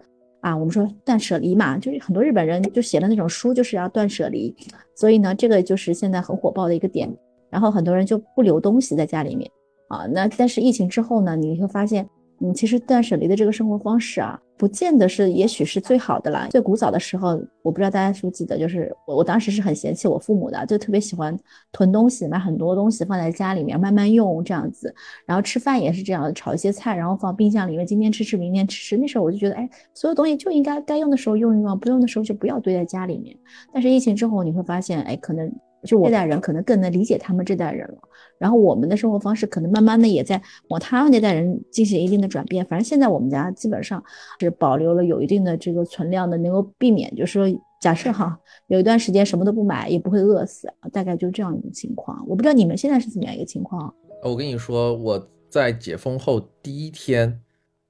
[0.48, 4.54] 啊，我们说断舍离嘛，就是很多日本人就写的那种书，就是要断舍离。
[4.94, 7.14] 所以呢，这个就是现在很火爆的一个点。
[7.50, 9.50] 然后很多人就不留东西在家里面
[9.88, 10.06] 啊。
[10.06, 12.08] 那但是疫情之后呢，你会发现。
[12.40, 16.48] 嗯，其实断舍离的这个生活方式啊，不见得是，也许是最好的啦。
[16.50, 21.38] 最古早的时候，我不知道大家是不是记得，就是我我当时是很嫌弃我父母的，就特别喜欢
[21.70, 24.92] 囤东西，买很多东西放在家里面慢慢用这样子。
[25.24, 28.96] 然后吃饭也是这样，炒一些菜，然后放冰箱里面，今天吃吃，明天吃吃。
[28.96, 33.36] 那时候我就觉得，哎，所有东西就应该该用的时候用一用，不用的时候就不要堆在家里面。
[33.72, 35.50] 但是疫情之后，你会发现，哎，可能。
[35.84, 37.98] 就我这代人可能更能理解他们这代人了，
[38.38, 42.64] 然后我们的生活方式可能慢慢的也在往他们那代人进行一定的转变。
[42.66, 44.02] 反正现在我们家基本上
[44.40, 52.24] 是保留了有一定的这个存量的，能够避免，就是说假设哈有一段时间什么都不买也不会饿死，大概就这样一个情况。
[52.28, 53.94] 我不知道你们现在是怎么样一个情况？
[54.24, 57.40] 我跟你说，我在解封后第一天，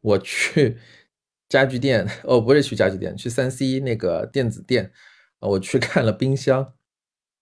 [0.03, 0.77] 我去
[1.49, 4.91] 家具店，哦，不是去家具店，去三 C 那个电子店，
[5.41, 6.75] 啊，我去看了冰箱。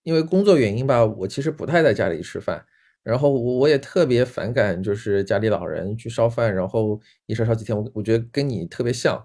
[0.07, 2.65] 因为工作原因吧，我其实不太在家里吃饭，
[3.03, 9.17] 然后我我也特别反感，就是家里老人去烧饭，然后一烧烧几天，我我觉得跟你特别像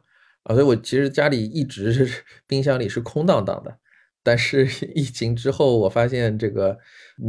[0.42, 2.10] 啊，所以我其实家里一直
[2.48, 3.78] 冰箱里是空荡荡的。
[4.24, 6.80] 但是 疫情之后，我发现这个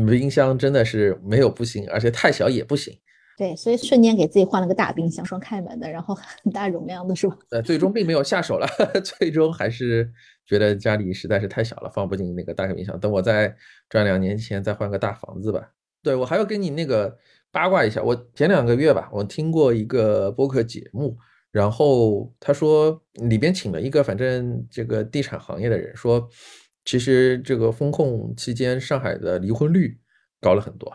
[0.09, 2.99] 冰箱真的是没有不行，而且太小也不行。
[3.42, 7.37] 对，所以瞬间给自己换了个大冰箱，双开门的，然后很大容量的是吧？
[7.50, 8.66] 呃，最终并没有下手了，
[9.02, 10.12] 最终还是。
[10.44, 12.98] 觉得家里实在是太小了，放不进那个大冰箱。
[12.98, 13.55] 等我再
[13.88, 15.70] 赚两年钱，再换个大房子吧。
[16.02, 17.16] 对我还要跟你那个
[17.50, 21.16] 八卦一下，我前两个月吧，我听过一个播客节目，
[21.52, 26.28] 然后他说里边请了一个反正这个地产行业的人，说
[26.85, 29.96] 其实这个风控期间上海的离婚率
[30.40, 30.92] 高了很多。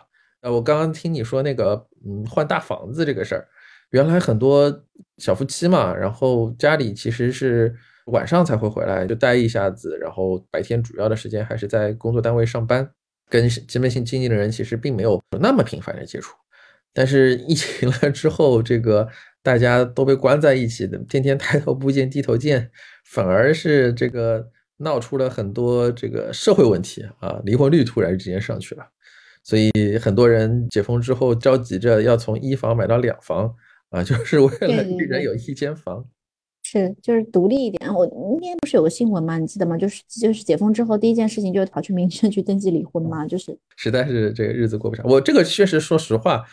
[0.50, 3.46] 我刚刚听你说那个嗯换大房子这个事儿，
[3.90, 4.84] 原来很多
[5.18, 7.74] 小夫妻嘛，然后家里其实是。
[8.08, 12.90] 晚上才会回来，就待一下子，然后白天主要的时间还是在工作单位上班，
[13.28, 16.34] 跟基本性经济的人其实并没有那么频繁的接触。
[16.94, 19.06] 但是疫情了之后，这个
[19.42, 22.70] 大家都被关在一起的，天天抬头不见低头见，
[23.04, 28.86] 反而是这个闹出了很多这个社会问题啊，离婚率突然之间上去了，
[29.42, 33.54] 所以很多人解封之后着急着要从一房买到两房
[33.90, 36.04] 啊， 就是为了一人有一间房。
[36.64, 37.94] 是，就是独立一点。
[37.94, 39.38] 我那天不是有个新闻吗？
[39.38, 39.76] 你记得吗？
[39.78, 43.26] 就是就是解封之后第一件事情就是跑去民政局登记离婚嘛。
[43.26, 45.06] 就是实在是这个日子过不上。
[45.06, 46.44] 我这个确实说实话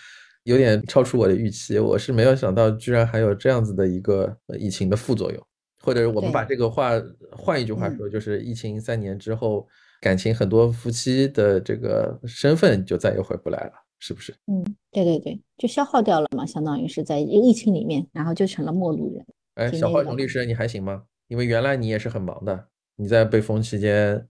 [0.44, 1.78] 有点超出我的预期。
[1.80, 5.44] 我是没有想到居然还有这样子的一个疫情的副作用。
[5.82, 6.92] 或者我们把这个话
[7.32, 9.68] 换一句话说，就是疫情三年之后，
[10.02, 14.34] 感情很多夫妻的这个身份就再也回不来了，是不是？
[14.48, 19.26] 嗯，对对对，就消耗掉了嘛，相当于是在疫情里面，然后就成了陌路人。
[19.56, 21.04] 哎，小花熊律师，你还行吗？
[21.28, 24.28] 因为原来你也是很忙的，你在被封期间，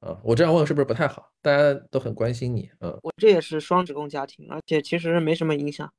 [0.00, 1.32] 啊，我这样问是不是不太好？
[1.42, 5.90] 大家都很关心你，嗯，我这也是双职工家庭，而且其实没什么影响。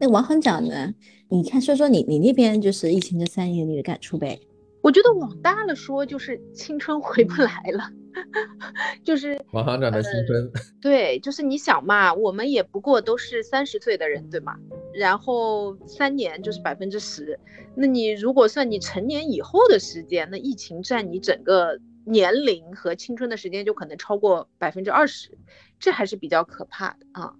[0.00, 0.94] 那王行长呢？
[1.30, 4.40] 你看，说说你你那边就是疫情这三年你的感触呗？
[4.80, 7.90] 我觉得往大了说，就是青春回不来了。
[9.04, 14.56] 就是王行长的青春，对，就是你想嘛，我们也不过都是三十岁的人，对吗？
[14.94, 17.38] 然后三年就是百分之十，
[17.76, 25.36] 那你如果算你成年以后的时间，那疫情占你整个年龄和青春的时间就可能超过百分之二十，
[25.78, 27.34] 这还是比较可怕的啊。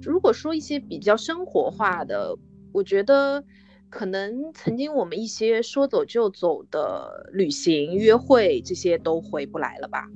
[0.00, 2.34] 如果说一些比较生活化的，
[2.74, 3.44] 我觉得
[3.88, 10.08] 可能曾经我们一些说走就走的旅行、约会这些都回不来了吧。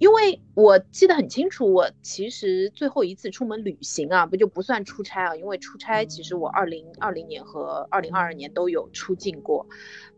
[0.00, 9.64] 因为我记得很清楚，我其实最后一次出门旅行啊，不就不算出差啊，因为出差其实我二零二零年和二零二二年都有出境过，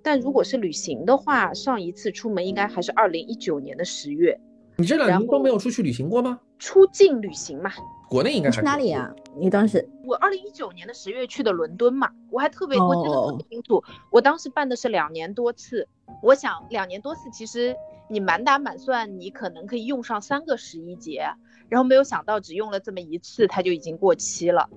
[0.03, 4.41] 但如果是旅行的话，上一次出门应该还是二零一九年的十月。
[4.79, 6.39] 你这两年都没有出去旅行过吗？
[6.59, 7.73] 出境旅行嘛，
[8.09, 15.87] 国内应该还是去哪里呀、你当时我二零一九年的十月去的伦敦嘛，我还特别我记得特哦别清楚，我当时办的是两年多次。
[16.23, 17.75] 我想两年多次，其实
[18.09, 21.27] 你满打满算，你可能可以用上三个十一节，
[21.69, 24.69] 然后没有想到只用了这么一次，它就已经过期了。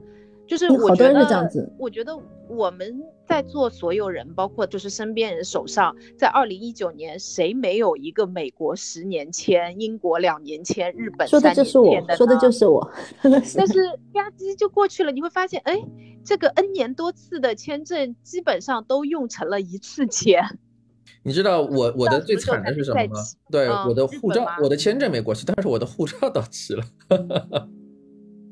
[0.49, 13.75] 就是嗯好多人我觉得是这样子我觉得我们在座所有人，包括就是身边人手上，在二零一九年，谁没有一个美国十年签、英国两年签、日本说的三年就是我签，的说的就是我，真的是但是
[14.11, 15.79] 吧唧就过去了，你会发现，哎，
[16.25, 20.43] 这个 N 年多次的签证基本上都用成了一次签。
[21.21, 23.19] 你知道我我的最惨的是什么吗？
[23.51, 26.83] 对，嗯我的护照我的签证没过期，但是我的护照到期了，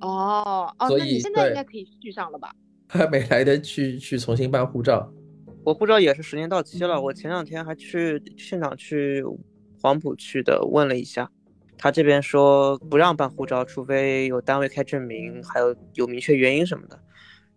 [0.02, 2.52] 哦哦，所以那你现在应该可以续上了吧？
[2.88, 5.12] 还没来得去去重新办护照。
[5.64, 9.24] 我护照也是十年到期了，我前两天还去现场去
[9.82, 11.30] 黄埔去的，问了一下，
[11.78, 16.98] 他这边说不让办护照，除非有单位开证明，还有有明确原因什么的。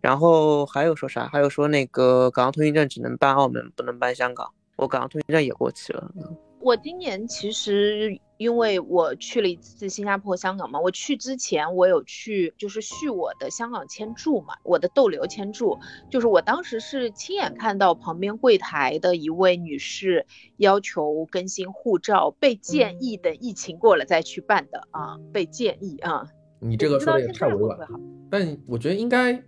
[0.01, 1.27] 然后还有说啥？
[1.27, 4.51] 还有说那个港澳通行证只能办澳门，不能办香港。
[4.75, 6.11] 我港澳通行证也过期了。
[6.17, 15.77] 嗯我今年其实因为我去了一次新加坡、香港嘛，我去之前我有去就是续我的香港签注嘛，我的逗留签注，
[16.09, 20.25] 就是我当时是亲眼看到旁边柜台的一位女士
[20.57, 26.27] 要求更新护照，被建议等疫情过了再去办的啊，被建议啊。
[26.59, 27.87] 你这个说的也我不知道现太委婉了？
[28.29, 29.43] 但我觉得应该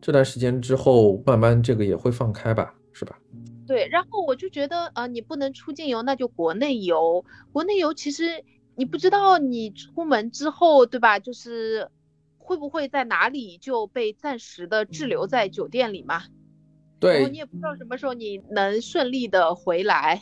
[0.00, 3.18] 这段时间之后，慢慢这个也会放开吧，是吧？
[3.66, 7.24] 对，然后我就觉得，呃，你不能出境游，那就国内游。
[7.52, 8.44] 国内游其实
[8.76, 11.18] 你不知道你出门之后，对吧？
[11.18, 11.88] 就是
[12.38, 16.16] 会不会在哪里就被暂时的滞留在酒店里嘛？
[16.16, 16.28] 然后
[17.00, 20.20] 对你，也不知道什么时候你能顺利的回来。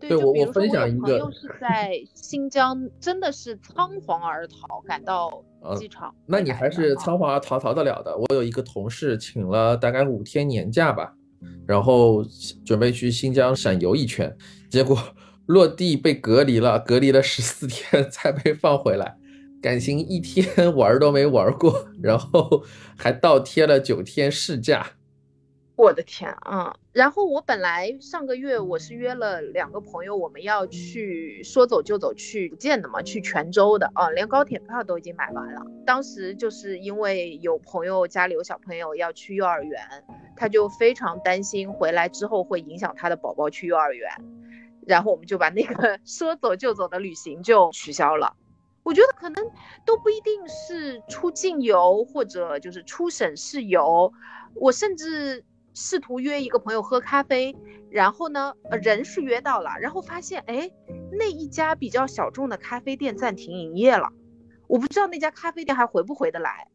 [0.00, 8.16] 对，就比如说我分享一个有朋友是在新疆，真的是仓皇而逃，赶到呃机场那你还是仓皇而逃逃得了的。
[8.16, 11.14] 我有一个同事请了大概五天年假吧，
[11.66, 12.24] 然后
[12.64, 14.36] 准备去新疆闪游一圈，
[14.70, 14.98] 结果
[15.46, 19.16] 落地被隔离了，隔离了十四天 才被放回来。
[19.60, 22.64] 感情一天玩都没玩过， 然后
[22.96, 24.92] 还倒贴了九天事假。
[25.74, 26.76] 我的天啊！
[26.92, 35.62] 然后我本来上个月我是约了两个朋友，我们要去说走就走去福建的嘛，去泉州的啊，连高铁票都已经买完了。
[35.86, 39.80] 当时就是因为有朋友家里有小朋友要去幼儿园，
[40.36, 44.10] 他就非常担心回来之后会影响他的宝宝去幼儿园，
[44.86, 48.36] 然后我们就把那个 说走就走的旅行就取消了。
[48.82, 49.50] 我觉得可能
[49.84, 54.12] 都不一定是出境游或者就是出省市游，
[54.54, 57.54] 我甚至试图约一个朋友喝咖啡，
[57.90, 60.68] 然后呢，呃，人是约到了，然后发现，哎，
[61.12, 64.08] 那一家比较小众的咖啡店暂停营业了，
[64.66, 66.66] 我不知道那家咖啡店还回不回得来。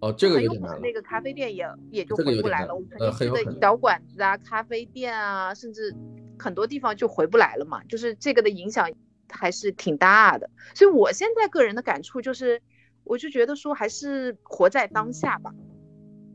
[0.00, 0.92] 哦，这个很有点难了有可能那。
[0.92, 2.74] 个咖啡店也也就回不来了。
[2.74, 5.94] 我曾呃经记得很有可能小馆子啊、咖啡店啊，甚至
[6.38, 8.90] 很多地方就回不来了嘛，就是这个的影响
[9.28, 10.48] 还是挺大的。
[10.74, 12.60] 所以我现在个人的感触就是，
[13.04, 15.52] 我就觉得说还是活在当下吧。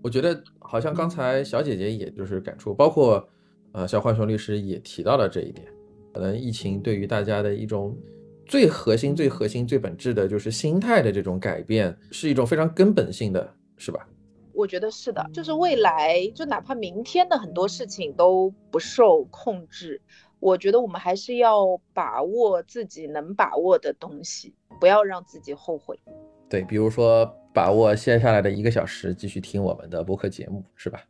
[0.04, 3.28] 我觉得好像刚才小姐姐也就是感触，包括
[3.72, 5.68] 呃小浣熊律师也提到了这一点。
[6.14, 7.98] 可能疫情对于大家的一种
[8.46, 14.08] 最核心、最核心、最本质的就是心态的这种改变，是一种非常根本性的，是吧？
[14.54, 20.02] 我觉得是的，就是未来，就哪怕明天的很多事情都不受控制，
[20.40, 26.00] 我觉得我们还是要把握自己能把握的东西，不要让自己后悔。
[26.48, 31.02] 对，比如说把握接下来的一个小时继续听我们的播客节目，是吧？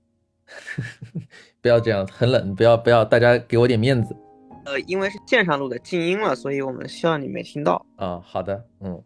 [1.62, 4.16] 不要这样，很冷，不要不要，大家给我点面子
[4.66, 7.86] 呃，因为是线上录的静音了，所以我们希望你没听到。
[7.96, 8.20] 啊。
[8.24, 9.02] 好的，嗯，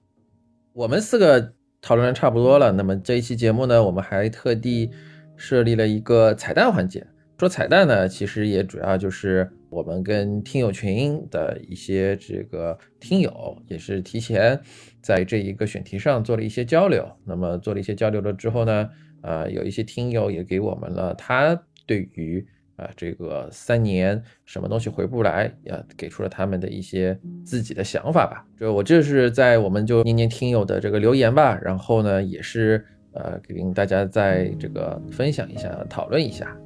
[0.74, 4.90] 我们四个讨论的差不多了，那么这一期节目呢，我们还特地
[5.36, 7.06] 设立了一个彩蛋环节。
[7.38, 14.60] 说彩蛋呢，其实也主要就是我们跟听友群的一些这个听友，也是提前
[15.02, 17.10] 在这一个选题上做了一些交流。
[17.24, 18.90] 那么做了一些交流了之后呢，
[19.22, 22.46] 呃，有一些听友也给我们了他对于
[22.80, 28.46] 啊这个三年什么东西回不来，啊，给出了他们的一些自己的想法吧。
[28.60, 36.58] 就我这是在我们就念念听友的这个留言吧，然后呢，也是呃给大家在这个分享一下，讨论一下。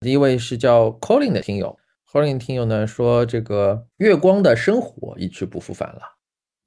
[0.00, 1.78] 第一位是叫 Colin 的听友
[2.10, 6.02] ，Colin 听友呢说，这个月光的生活一去不复返了，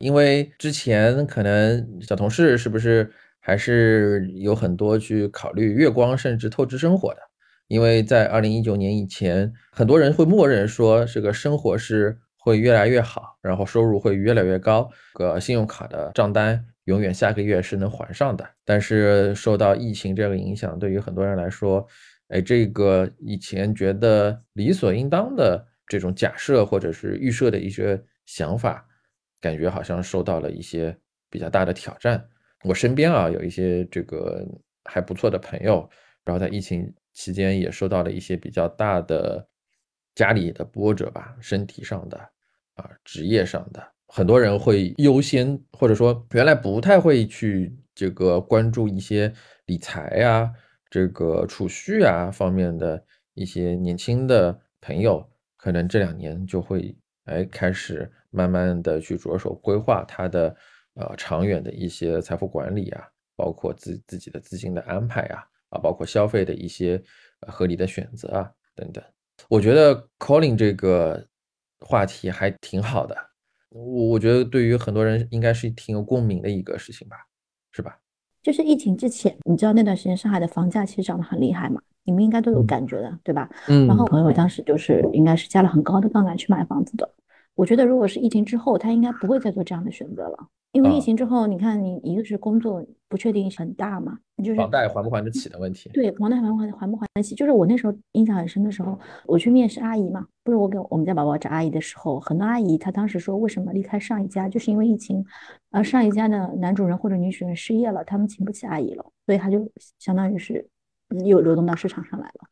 [0.06, 7.20] 因为之前可能小同事是不是还是有很多去考虑月光甚至透支生活的，
[7.68, 21.88] 因为在二零一九年以前，很多人会默认说这个生活是会越来越好，然后收入会越来越高，个信用卡的账单永远下个月是能还上的，但是受到疫情这个影响，对于很多人来说。
[22.30, 28.85] 哎，这个以前觉得理所应当的这种假设或者是预设的一些想法，
[29.46, 30.98] 感觉好像受到了一些
[31.30, 32.28] 比较大的挑战。
[32.64, 34.44] 我身边啊有一些这个
[34.86, 35.88] 还不错的朋友，
[36.24, 39.48] 然后在疫情期间也受到了一些比较大的
[40.16, 42.18] 家里的波折吧，身体上的
[42.74, 49.32] 啊，职业上的，很多人会优先或者说原来不太会去这个关注一些
[49.68, 50.52] 理财啊。
[50.90, 60.56] 这个储蓄啊方面的一些年轻的朋友，可能这两年就会哎开始慢慢的去着手规划他的
[60.96, 67.02] 呃长远的一些财富管理啊，包括自自己的资金的安排啊，啊包括消费的一些
[67.48, 69.04] 合理的选择啊等等。
[69.50, 71.26] 我觉得 Calling 这个
[71.80, 73.16] 话题还挺好的，
[73.70, 77.18] 我我觉得对于很多人应该是挺有共鸣的一个事情吧，
[77.72, 77.98] 是吧？
[78.42, 83.50] 就是疫情之前，你知道那段时间上海的房价其实涨得很厉害嘛，你们应该都有感觉的，对吧？
[83.68, 83.88] 嗯。
[83.88, 87.10] 然后朋友当时就是应该是加了很高的杠杆去买房子的。
[87.56, 90.48] 我觉得如果是疫情之后，他应该不会再做这样的选择了。
[90.74, 95.90] 因为疫情之后，你看你一个是工作不确定很大嘛，就是房贷还不还得起的问题。
[95.94, 97.34] 对，房贷还不还还不还得起？
[97.34, 105.26] 就是我那时候印象很深的时候，我去面试阿姨嘛，不是我给我们家宝宝找阿姨的时候，很多阿姨她当时说为什么离开上一家，就是因为疫情，
[105.72, 109.66] 呃，上一家的男主人或者女主人失业了，他们请不起阿姨了，所以他就
[109.98, 110.68] 相当于是
[111.24, 112.50] 又流动到市场上来了。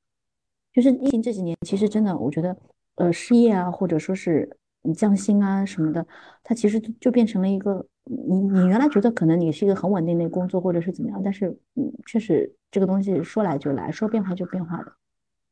[0.71, 2.55] 就是疫情这几年，其实真的我觉得，
[2.95, 4.49] 呃，失业啊，或者说是
[4.83, 6.05] 你降薪啊什么的，
[6.43, 7.85] 它其实就变成了一个。
[8.05, 14.91] 你你原来觉得可能你是一个很稳定的工作或者是怎么样，但是嗯，确实这个东西说来就来，说变化就变化的。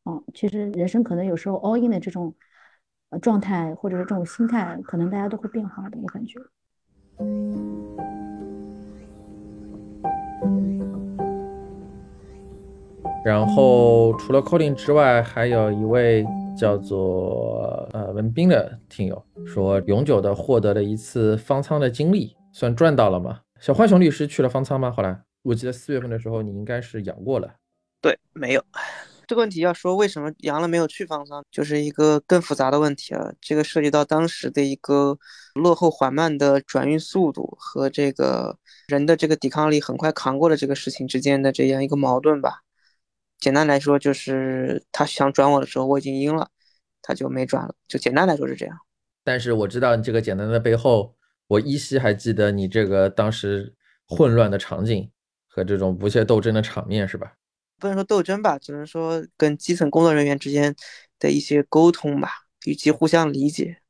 [0.03, 2.35] 哦，其实人生可能有时候 all in 的这种
[3.21, 6.37] 状态或者是这种心态，可能大家都会变化的，我感觉。
[13.23, 16.25] 然后除了 Colin 之外，还有一位。
[16.57, 23.41] 叫做呃文斌的听友说，永久的获得了一次方舱的经历，算赚到了吗？
[23.59, 24.91] 小浣熊律师去了方舱吗？
[24.91, 27.53] 后来我记得四月份的时候，你应该是阳过了。
[28.01, 28.63] 对，没有
[29.27, 33.33] 这个问题要说为什么阳了没有去方舱，就是一个更复杂的问题了。
[33.39, 35.17] 这个涉及到当时的一个
[35.53, 42.61] 落后缓慢的转运速度和这个人的这个抵抗力很快扛过了这个事情之间的这样一个矛盾吧。
[43.41, 46.49] 简单来说，就是他想转我的时候，我已经阴了，
[47.01, 47.75] 他就没转了。
[47.87, 48.77] 就简单来说是这样。
[49.23, 51.15] 但是我知道你这个简单的背后，
[51.47, 53.75] 我依稀还记得你这个当时
[54.07, 55.11] 混乱的场景
[55.47, 57.33] 和这种不懈斗争的场面，是吧？
[57.79, 60.75] 不能说斗争吧，只能说跟基层工作人员之间
[61.17, 62.29] 的一些沟通吧，
[62.65, 63.81] 以及互相理解，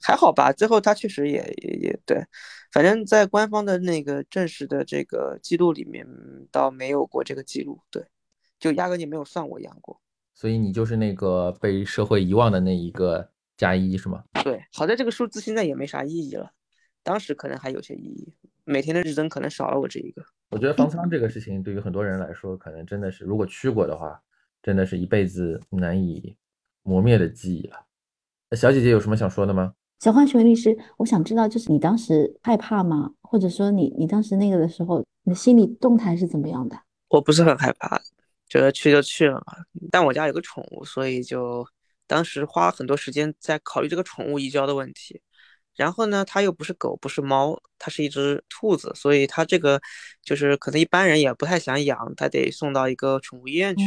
[0.00, 0.52] 还好吧。
[0.52, 2.24] 最后他确实也也也对，
[2.70, 6.06] 反正在官方的那个正式的这个记录里面，
[6.52, 8.06] 倒没有过这个记录，对。
[8.62, 10.00] 就压根就没有算我养过，
[10.34, 14.22] 所以你就是那个被社会遗忘的那一个加一是吗？
[14.44, 16.48] 对，好在这个数字现在也没啥意义了，
[17.02, 18.32] 当时可能还有些意义，
[18.62, 20.22] 每天的日增可能少了我这一个。
[20.50, 24.22] 我觉得方舱这个事情对于很多人来说，可能真的是如果去过的话，
[24.62, 26.36] 真的是一辈子难以
[26.84, 27.86] 磨灭的记忆了。
[28.52, 29.74] 小姐姐有什么想说的吗？
[29.98, 33.12] 小浣熊律师，我想知道就是你当时害怕吗？
[33.22, 36.78] 或者说你你当时那个的时候，你的心理动态是怎么样的？
[37.08, 38.00] 我不是很害怕。
[38.52, 39.56] 觉得去就去了嘛，
[39.90, 41.66] 但我家有个宠物，所以就
[42.06, 45.18] 当时花很多时间在考虑这个宠物移交的问题。
[45.74, 49.80] 然后呢，它又不是狗，不是猫，它是一只兔子，所以它这个
[50.22, 53.84] 就是可能一般人也不太想养，它得送到一个宠物医院去。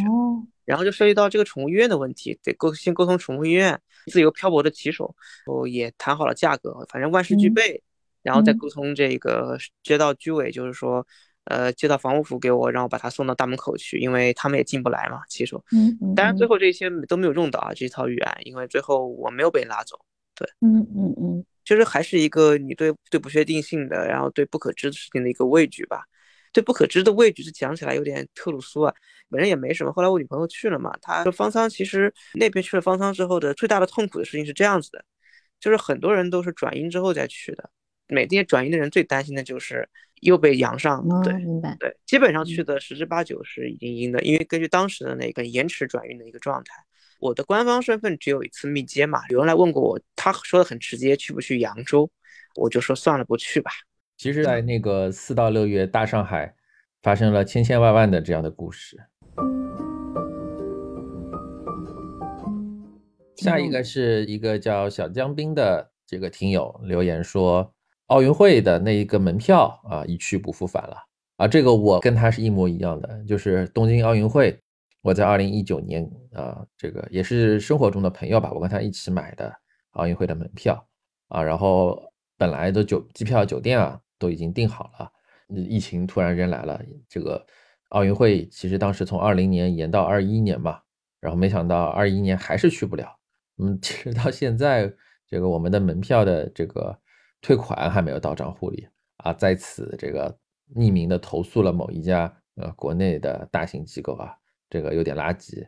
[0.66, 3.80] 然后就涉及到这个宠物医院的问题，得沟先沟通宠物医院，
[4.11, 7.84] 自由漂泊的骑手，哦也谈好了价格，反正万事俱备，
[8.24, 11.05] 然后再沟通这个街道居委，就是说。
[11.46, 15.22] 呃，接到防护服给我，让我把他送到大门口去，因为他们也进不来嘛。
[15.30, 19.98] 骑手，嗯嗯，当然最后这些都没有用到啊，这套预案，因为最后我没有被拉走。
[20.36, 26.04] 对，嗯嗯嗯，就是还是一个你对对不确定性的，然后对不可知的事情的一个畏惧吧。
[26.52, 28.93] 对不可知的畏惧是讲起来有点特鲁苏啊，
[29.30, 29.91] 本身也没什么。
[29.91, 35.04] 后来我女朋友去了嘛，她说方舱其实那边去了方舱之后的最大的痛苦的事情是这样子的，
[35.60, 37.70] 就是很多人都是转阴之后再去的。
[38.08, 39.89] 每天转阴的人最担心的就是
[40.26, 46.73] 又被扬上，对，明白，对，基本上去的十之八九是已经阴的，因为根据当时的那个延迟转运的一个状态，
[47.19, 52.09] 我的官方身份只有一次密接嘛，有人来问过我，他说的很直接，去不去扬州，
[52.55, 53.71] 我就说算了，不去吧。
[54.17, 56.55] 其实，在那个四到六月大上海，
[57.03, 58.97] 发生了千千万万的这样的故事。
[63.36, 67.74] 下一个是一个叫小江兵的这个听友留言说，
[68.08, 70.97] 奥运会的那一个门票啊，一去不复返了
[71.38, 71.47] 啊。
[71.47, 74.58] 这个我跟他是一模一样的，就是东京奥运会，
[75.01, 79.51] 我在二零一九年啊，这个也是生活中的朋友吧，我跟他一起买的
[79.91, 80.88] 奥运会的门票
[81.30, 81.99] 啊，然后
[82.38, 85.12] 本来的酒机票、酒店啊都已经订好了，
[85.49, 86.80] 疫情突然人来了，
[87.10, 87.43] 这个
[87.89, 90.80] 奥运会其实当时从二零年延到二一年嘛，
[91.20, 93.08] 然后没想到二一年还是去不了。
[93.58, 94.91] 嗯，其实到现在，
[95.28, 96.97] 这个我们的门票的这个
[97.46, 98.88] 退款还没有到账户里
[99.18, 100.36] 啊，在此这个
[100.74, 104.36] 匿名的投诉了某一家呃国内的大型机构啊，
[104.68, 105.64] 这个有点垃圾。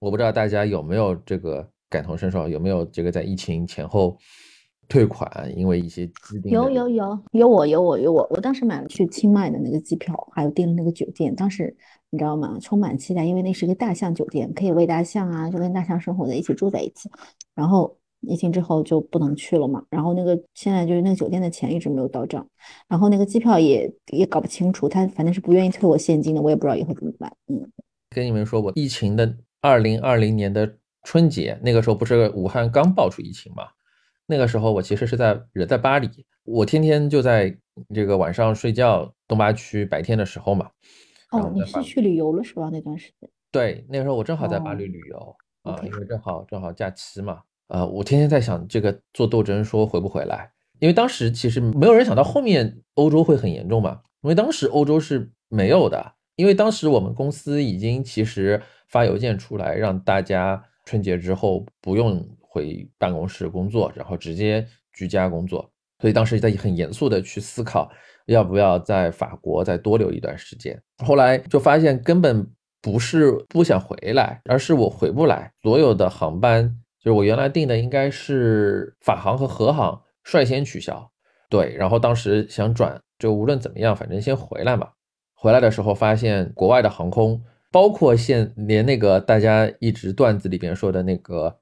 [0.00, 4.18] 我不知道大家有没有这个感同身受，有没有这个在疫情前后
[4.88, 6.10] 退款，因为一些
[6.46, 11.76] 有有有有我有我有我，我当时买了去清迈的那个机票，还有订了那个酒店，当时。
[12.10, 12.56] 你知道吗？
[12.58, 17.10] 充满期待，因为那是个大象酒店，可以喂大象啊，就跟大象生活在一起，住在一起。
[17.54, 19.84] 然后疫情之后就不能去了嘛。
[19.90, 22.46] 然后那个现在就是那个酒店的钱一直没有到账，
[22.88, 27.32] 然后那个机票也也搞不清楚，他反正是不愿意退我现金的，我也不知道以后怎么办。
[27.46, 27.70] 嗯，
[28.10, 33.68] 跟你们说我，疫情的二零二零年的春节，那个时候不是武汉刚爆出疫情嘛？
[34.26, 36.08] 那个时候我其实是在人在巴黎，
[36.44, 37.56] 我天天就在
[37.94, 40.70] 这个晚上睡觉，东八区白天的时候嘛。
[41.30, 42.68] 哦，你是去旅游了是吧？
[42.72, 47.40] 那段时间，对，那个时候我正好在巴黎旅游啊，因为正好正好假期嘛。
[47.68, 50.50] 呃，我天天在想这个做斗争说回不回来，
[50.80, 67.90] 因为当时其实没有人想到后面欧洲会很严重嘛，因为当时欧洲是没有的，因为当时我们公司已经其实发邮件出来让大家春节之后不用回办公室工作，然后直接居家工作，所以当时在很严肃的去思考。
[68.28, 70.78] 要不要在法国再多留一段时间？
[71.02, 72.46] 后来就发现根本
[72.82, 75.50] 不是不想回来，而是我回不来。
[75.62, 81.10] 所有的航班就是我原来订的，应该是法航和和航率先取消。
[81.48, 84.88] 对，然后当时想转，就无论怎么样，反正先回来嘛。
[85.34, 87.40] 回来的时候发现国外的航空，
[87.70, 91.56] 包括现连那个大家一直段子里边说的那个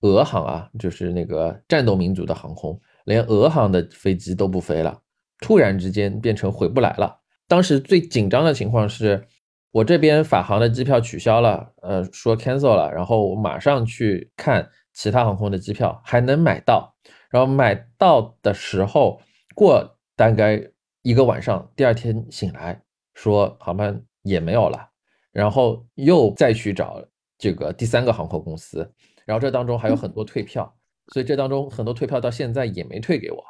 [0.00, 4.98] 俄航啊，就是那个战斗民族的航空，连俄航的飞机都不飞了。
[5.40, 7.16] 突然之间变成回不来了。
[7.46, 9.24] 当时最紧张的情况是，
[9.70, 16.94] 我这边法航的机票取消了，呃，说 cancel 了，然后我马上去看其他航空的机票还能买到。
[17.30, 19.20] 然后买到的时候，
[19.54, 20.58] 过大概
[21.02, 22.80] 一个晚上，第二天醒来
[23.12, 24.88] 说航班也没有了，
[25.30, 27.04] 然后又再去找
[27.36, 28.90] 这个第三个航空公司，
[29.26, 30.74] 然后这当中还有很多退票，
[31.12, 33.44] 所以这当中很多退票到现在也没退给我。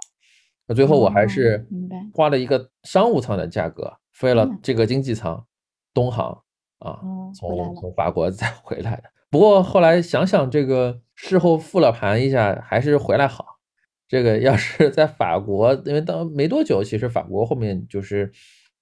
[0.66, 1.64] 那最后我还是
[2.12, 5.46] 花了一个商务舱的价格飞了这个经济舱，
[5.94, 6.42] 东航
[6.78, 7.00] 啊，
[7.34, 9.04] 从从法国 再回来的。
[9.30, 13.58] 不过后来想想，这个事后复了盘一下，还是回来好。
[14.06, 18.32] 这个要是在法国，因为当没多久，其实法国后面就是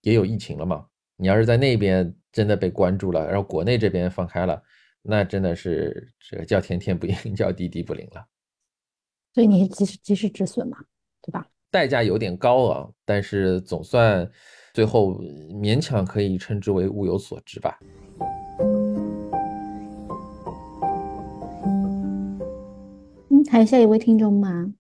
[0.02, 0.86] 也有疫情了嘛。
[1.16, 4.62] 你要是在那边真的被关注了，然后国内这边放开了，
[5.02, 8.26] 那真的是这个叫天天不应， 叫地地不灵了。
[9.34, 10.78] 所以你及时及时止损嘛，
[11.22, 11.48] 对吧？
[11.72, 14.30] 代价有点高啊，但是总算
[14.76, 15.14] 最后
[15.48, 17.78] 勉强可以称之为物有所值吧。
[23.30, 24.74] 嗯，还有下一位听众吗？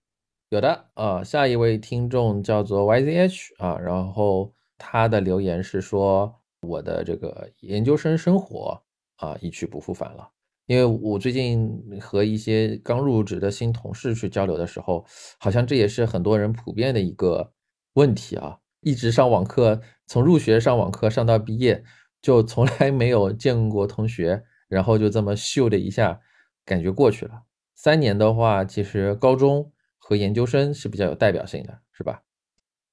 [0.50, 8.82] 有的啊，下一位听众叫做 YZH 啊，然后他的留言是说我的这个研究生生活
[9.16, 10.28] 啊一去不复返了。
[10.66, 15.06] 因为我最近和一些刚入职的新同事去交流的时候，
[15.38, 17.50] 好像这也是很多人普遍的一个
[17.94, 18.58] 问题啊。
[18.86, 21.82] 一直上网课，从入学上网课上到毕业，
[22.22, 26.20] 就从来没有见过同学，然后就这么咻的一下，
[26.64, 27.42] 感觉过去了。
[27.74, 32.22] 三年的话，其实高中和研究生是比较有代表性的，是吧？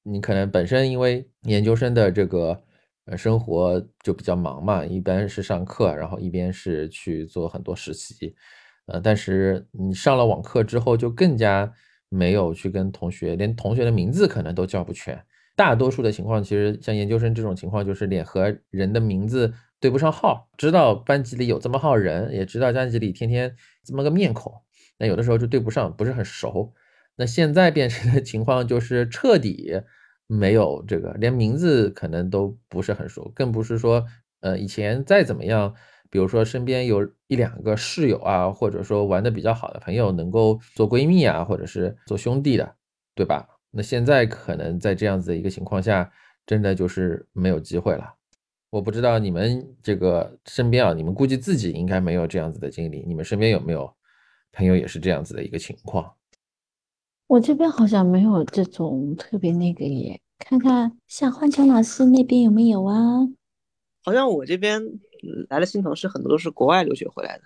[0.01, 2.63] 你可能本身因为研究生的这个。
[3.05, 8.33] 呃，生活就比较忙嘛，一般是上课，然后一边是去做很多实习，
[8.85, 11.69] 呃，但是你上了网课之后，就更加
[12.07, 15.21] 没有去跟同学，连同学的名字可能都叫不全。
[15.55, 24.53] 大多数的情况，其实像研究生这种情况，就是脸和人的名字对不上号，知道班级里有这么号人，也知道班级里天天这么个面孔，
[24.97, 26.73] 那有的时候就对不上，不是很熟。
[27.15, 29.81] 那现在变成的情况就是彻底。
[30.25, 34.03] 没有这个，连名字可能都不是很熟，更不是说，
[34.39, 35.75] 呃，以前再怎么样
[36.09, 42.73] 比如说身边有一两个室友啊，或者说玩的比较好的朋友，能够做闺蜜啊，或者是做兄弟的，
[43.13, 43.45] 对吧？
[43.75, 46.11] 那现在可能在这样子的一个情况下，
[46.45, 48.13] 真的就是没有机会了。
[48.69, 53.91] 我不知道你们这个身边啊，你们估计自己应该没有这样子的经历，你们身边有没有
[54.51, 56.13] 朋友也是这样子的一个情况？
[57.25, 62.95] 我这边好像没有这种特别那个耶，看看像换强老师那边有没有啊？
[64.03, 64.79] 好像我这边
[65.49, 67.43] 来了新同事很多都是国外留学回来的，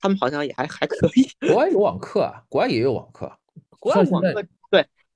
[0.00, 1.28] 他们好像也还还可以。
[1.46, 3.32] 国外有网课啊，国外也有网课，
[3.78, 4.48] 国外网课对，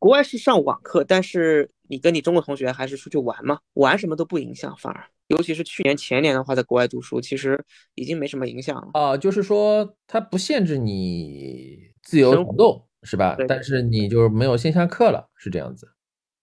[0.02, 12.84] 国外是上网课，但是你跟你中国同学还是出去玩嘛，玩什么都不影响，反而尤其是去年前年的话，在国外读书其实已经没什么影响了啊，就是说它不限制你自由活动。
[13.04, 13.36] 是吧？
[13.48, 15.88] 但是你就是没有线下课了，是这样子。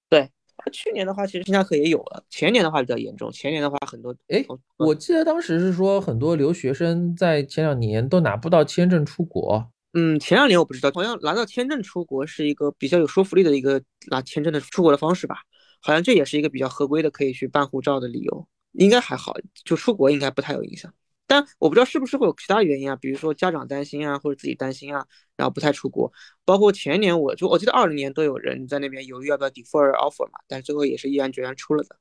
[0.10, 0.30] 对，
[0.74, 3.32] 去年的话其实线下课也有了，前年的话比较严重。
[3.32, 4.46] 前年的话很多，哎，
[4.78, 9.72] 我记得当时是说很多留学生在前两年都拿不到签证出国。
[9.94, 15.38] 嗯，前两年我不知道，好像拿到签证出国是一个比较有说服力的一个拿签证的出国的方式吧？
[15.82, 19.34] 好像这也是一个比较合规的可以去办护照的理由，应该还好，
[19.66, 20.94] 就出国应该不太有影响。
[21.26, 26.12] 但我不知道是不是会有其他原因啊，比如说家长担心啊，或者自己担心啊，然后不太出国。
[26.44, 31.96] 包括前年我就我记得二零年都有人在那边犹豫要不要 defer offer 嘛，但最后也是毅然决然出了的。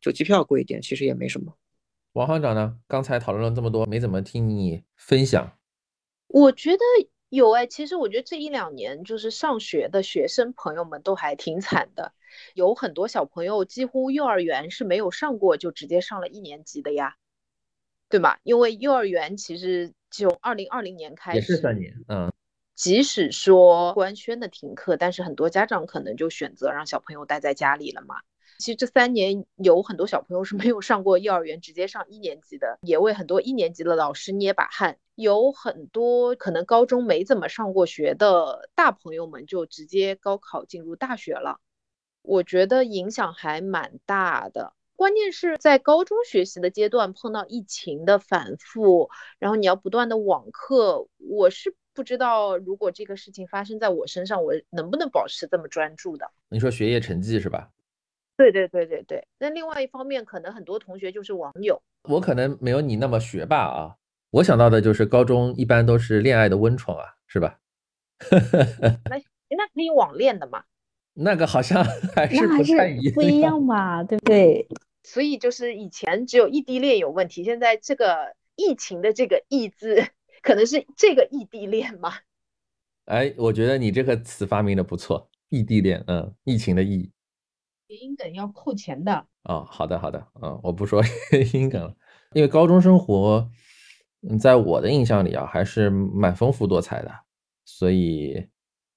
[0.00, 1.56] 就机票贵一点，其实也没什么。
[2.12, 2.76] 王行长呢？
[2.88, 5.56] 刚才讨论了这么多，没怎么听你分享。
[6.26, 6.78] 我觉得
[7.32, 12.12] 有哎，其实我觉得这一两年就是上学的学生朋友们都还挺惨的，
[12.52, 17.16] 有很多小朋友几乎幼儿园是没有上过，就直接上了一年级的呀。
[18.10, 18.36] 对吗？
[18.42, 22.30] 因为幼儿园其实就二零二零年开始，也是三年，嗯。
[22.74, 28.16] 即使说官宣的停课，但是很多家长可能就选择让小朋友待在家里了嘛。
[28.58, 34.98] 其实这三年有很多小朋友是没有上过幼儿园，直接上一年级的，也为很多一年级的老师捏把汗。
[35.14, 41.60] 有很多可能高中没怎么上过学的大朋友们，就直接高考进入大学了。
[42.22, 44.72] 我觉得影响还蛮大的。
[44.94, 56.30] 关键是在高中学习的阶段碰到疫情的反复，然后你要不断的网课，我是不知道如果这个事情发生在我身上，我能不能保持这么专注的。
[56.48, 57.68] 你说学业成绩是吧？
[58.36, 59.26] 对对对对对。
[59.38, 63.96] 那另外一方面，可能很多同学就是网友，我可能没有你那么学霸啊。
[64.30, 67.58] 我想到的就是高中一般都是恋爱的温床啊，是吧？
[69.10, 69.16] 那
[69.56, 70.64] 那可以网恋的嘛？
[71.14, 71.84] 那个好像
[72.16, 74.02] 还是不太一样，不一样嘛？
[74.04, 74.66] 对不对？
[75.02, 80.06] 所以就是以前只有异地恋有问题，现在这个疫情的这个“异”字，
[80.42, 82.12] 可能是这个异地恋嘛？
[83.06, 87.10] 哎，我觉得你这个词发明的不错，异地恋，嗯，疫情的“疫”。
[87.92, 89.26] 谐音梗要扣钱的。
[89.44, 91.94] 哦，好的好的，嗯，我不说 谐音梗了，
[92.32, 93.46] 因为高中生活，
[94.26, 97.10] 嗯，在我的印象里啊，还是蛮丰富多彩的，
[97.66, 98.48] 所以，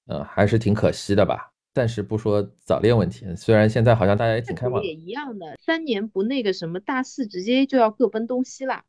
[0.06, 1.52] 嗯，还是挺可惜的吧。
[1.74, 4.82] 暂时不说早恋问题，虽然现在好像大家也挺开放。
[4.82, 8.82] 也一样的，三年不那个什么，大四直接就要各奔东西啦。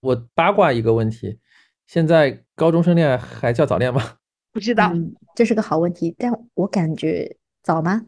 [0.00, 1.40] 我八卦一个问题，
[1.88, 4.18] 现在高中生恋爱还叫早恋吗？
[4.52, 4.92] 不知道，
[5.34, 8.06] 这是个好问题，但我感觉早吗？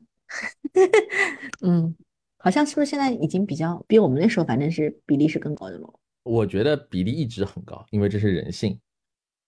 [1.62, 1.94] 嗯，
[2.38, 5.92] 好像是不是现在已经比较比我们那时候反正是比例是更高的了。
[6.22, 8.78] 我觉得比例一直很高，因为这是人性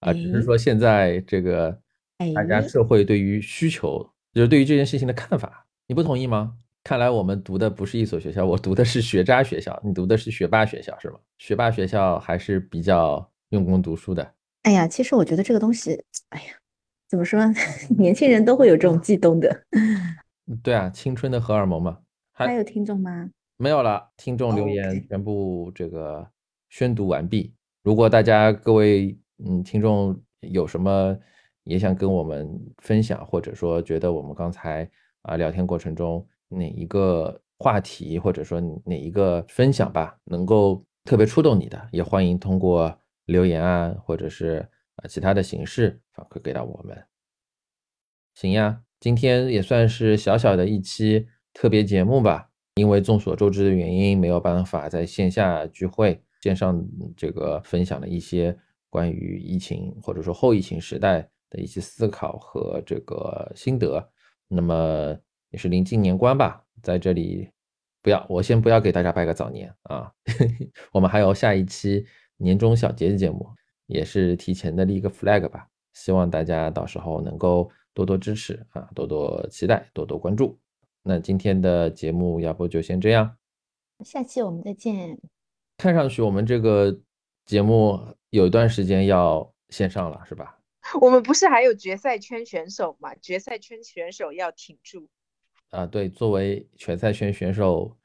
[0.00, 1.78] 啊，只是说现在这个
[2.34, 4.08] 大家社会对于需求。
[4.32, 6.54] 就是对于这件事情的看法，你不同意吗？
[6.82, 11.18] 看来我们读的不是一所学校，我读的是学渣学校，你读的是学霸学校，是吗？
[11.36, 14.32] 学霸学校还是比较用功读书的。
[14.62, 16.54] 哎呀，其实我觉得这个东西，哎呀，
[17.10, 17.40] 怎么说？
[17.98, 19.64] 年轻人都会有这种悸动的。
[20.62, 21.98] 对啊，青春的荷尔蒙嘛。
[22.32, 23.30] 还有听众吗？
[23.56, 26.28] 没有了，听众留言全部这个
[26.70, 27.54] 宣读完毕。
[27.82, 31.18] 如果大家各位嗯听众有什么。
[31.64, 34.90] 也想跟我们分享，或者说觉得我们刚才
[35.20, 47.00] 啊聊天过程中哪一个话题，或者说哪一个分享吧，能够特别触动你的，也欢迎通过留言啊，或者是啊其他的形式反馈给到我们。
[48.34, 56.80] 行呀，今天也算是小小的一期特别节目吧，因为众所周知的原因，没有办法在线下聚会，线上
[57.16, 58.56] 这个分享了一些
[58.88, 61.28] 关于疫情或者说后疫情时代。
[61.54, 64.08] 的一些思考和这个心得，
[64.48, 65.14] 那么
[65.50, 67.46] 也是临近年关吧，在这里
[68.00, 70.10] 不要我先不要给大家拜个早年啊，
[70.94, 72.06] 我们还有下一期
[72.38, 73.46] 年终小结节目，
[73.86, 80.58] 也是提前的立个 flag 吧，希望大家到时候能够多多支持啊，多多期待，多多关注。
[81.02, 83.36] 那今天的节目要不就先这样，
[84.04, 85.18] 下期我们再见。
[85.78, 87.00] 看上去我们这个
[87.44, 87.98] 节目
[88.30, 90.58] 有一段时间要线上了，是吧？
[91.00, 93.14] 我们不是还有决赛圈选手吗？
[93.16, 95.08] 决赛圈选手要挺住。
[95.70, 97.96] 啊，对，作为决赛圈选手，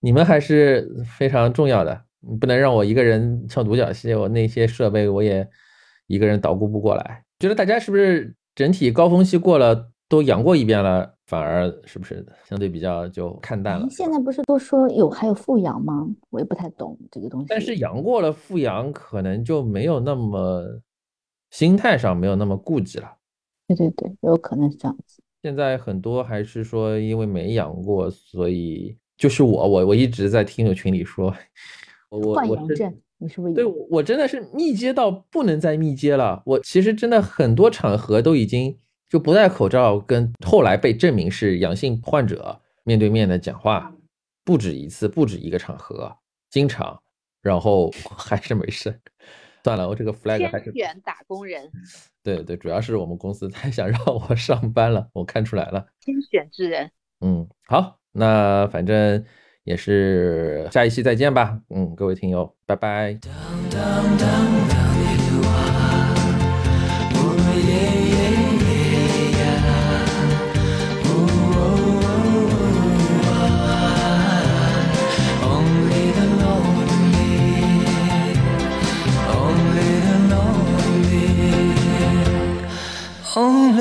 [0.00, 2.04] 你们还是非常重要的。
[2.20, 5.48] 你不能让我一个人唱独角戏，我那些设备我也
[6.12, 7.24] 一个人捣鼓不过来。
[7.38, 13.86] 觉得大家是不是整体高峰期过了，都阳过一遍了，反而是不是相对比较就看淡了？
[13.90, 16.06] 现在不是都说有还有复阳吗？
[16.28, 17.46] 我也不太懂这个东西。
[17.48, 20.80] 但是阳过了复阳，可能就没有那么
[21.50, 23.10] 心态上没有那么顾忌了。
[23.66, 25.22] 对对对，有可能是这样子。
[25.42, 31.34] 现在很多还是说因为没阳过，所以就是我我我一直在听友群里说。
[32.34, 33.54] 换阳症，你是不是？
[33.54, 36.42] 对，我真的是密接到不能再密接了。
[36.44, 38.76] 我其实真的很多场合都已经
[39.08, 43.94] 就不戴口罩，跟后来被证明是阳性患者面对面的讲话，
[44.44, 46.16] 不止一次，不止一个场合，
[46.50, 47.00] 经常，
[47.40, 49.00] 然后 还是没事。
[49.62, 51.70] 算了，我这个 flag 还是选打工人。
[52.24, 55.86] 对对，主要是我们公司太想让我上班了，我看出来了。
[56.00, 56.90] 天选之人。
[57.20, 59.24] 嗯，好，那反正。
[59.64, 63.18] 也是下一期再见吧，嗯，各位听友，拜拜。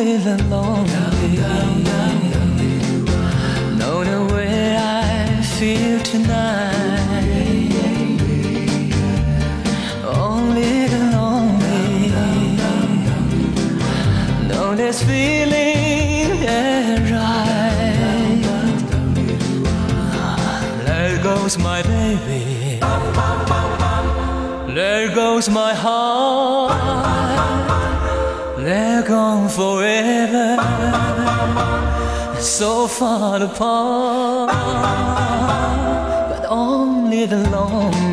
[0.01, 0.80] feel
[14.91, 16.43] this feeling
[17.13, 18.41] right.
[20.85, 22.79] There goes my baby.
[24.75, 26.73] There goes my heart.
[28.57, 30.57] They're gone forever
[32.39, 34.51] so far apart,
[36.31, 38.10] but only the lonely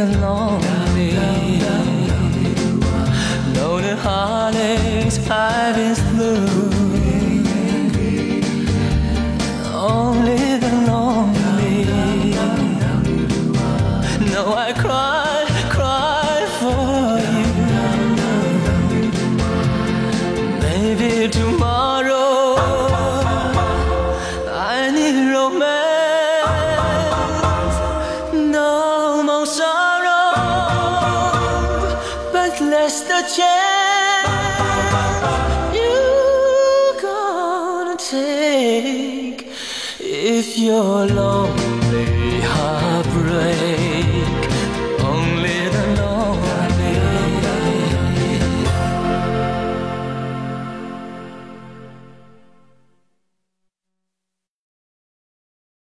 [0.00, 0.59] even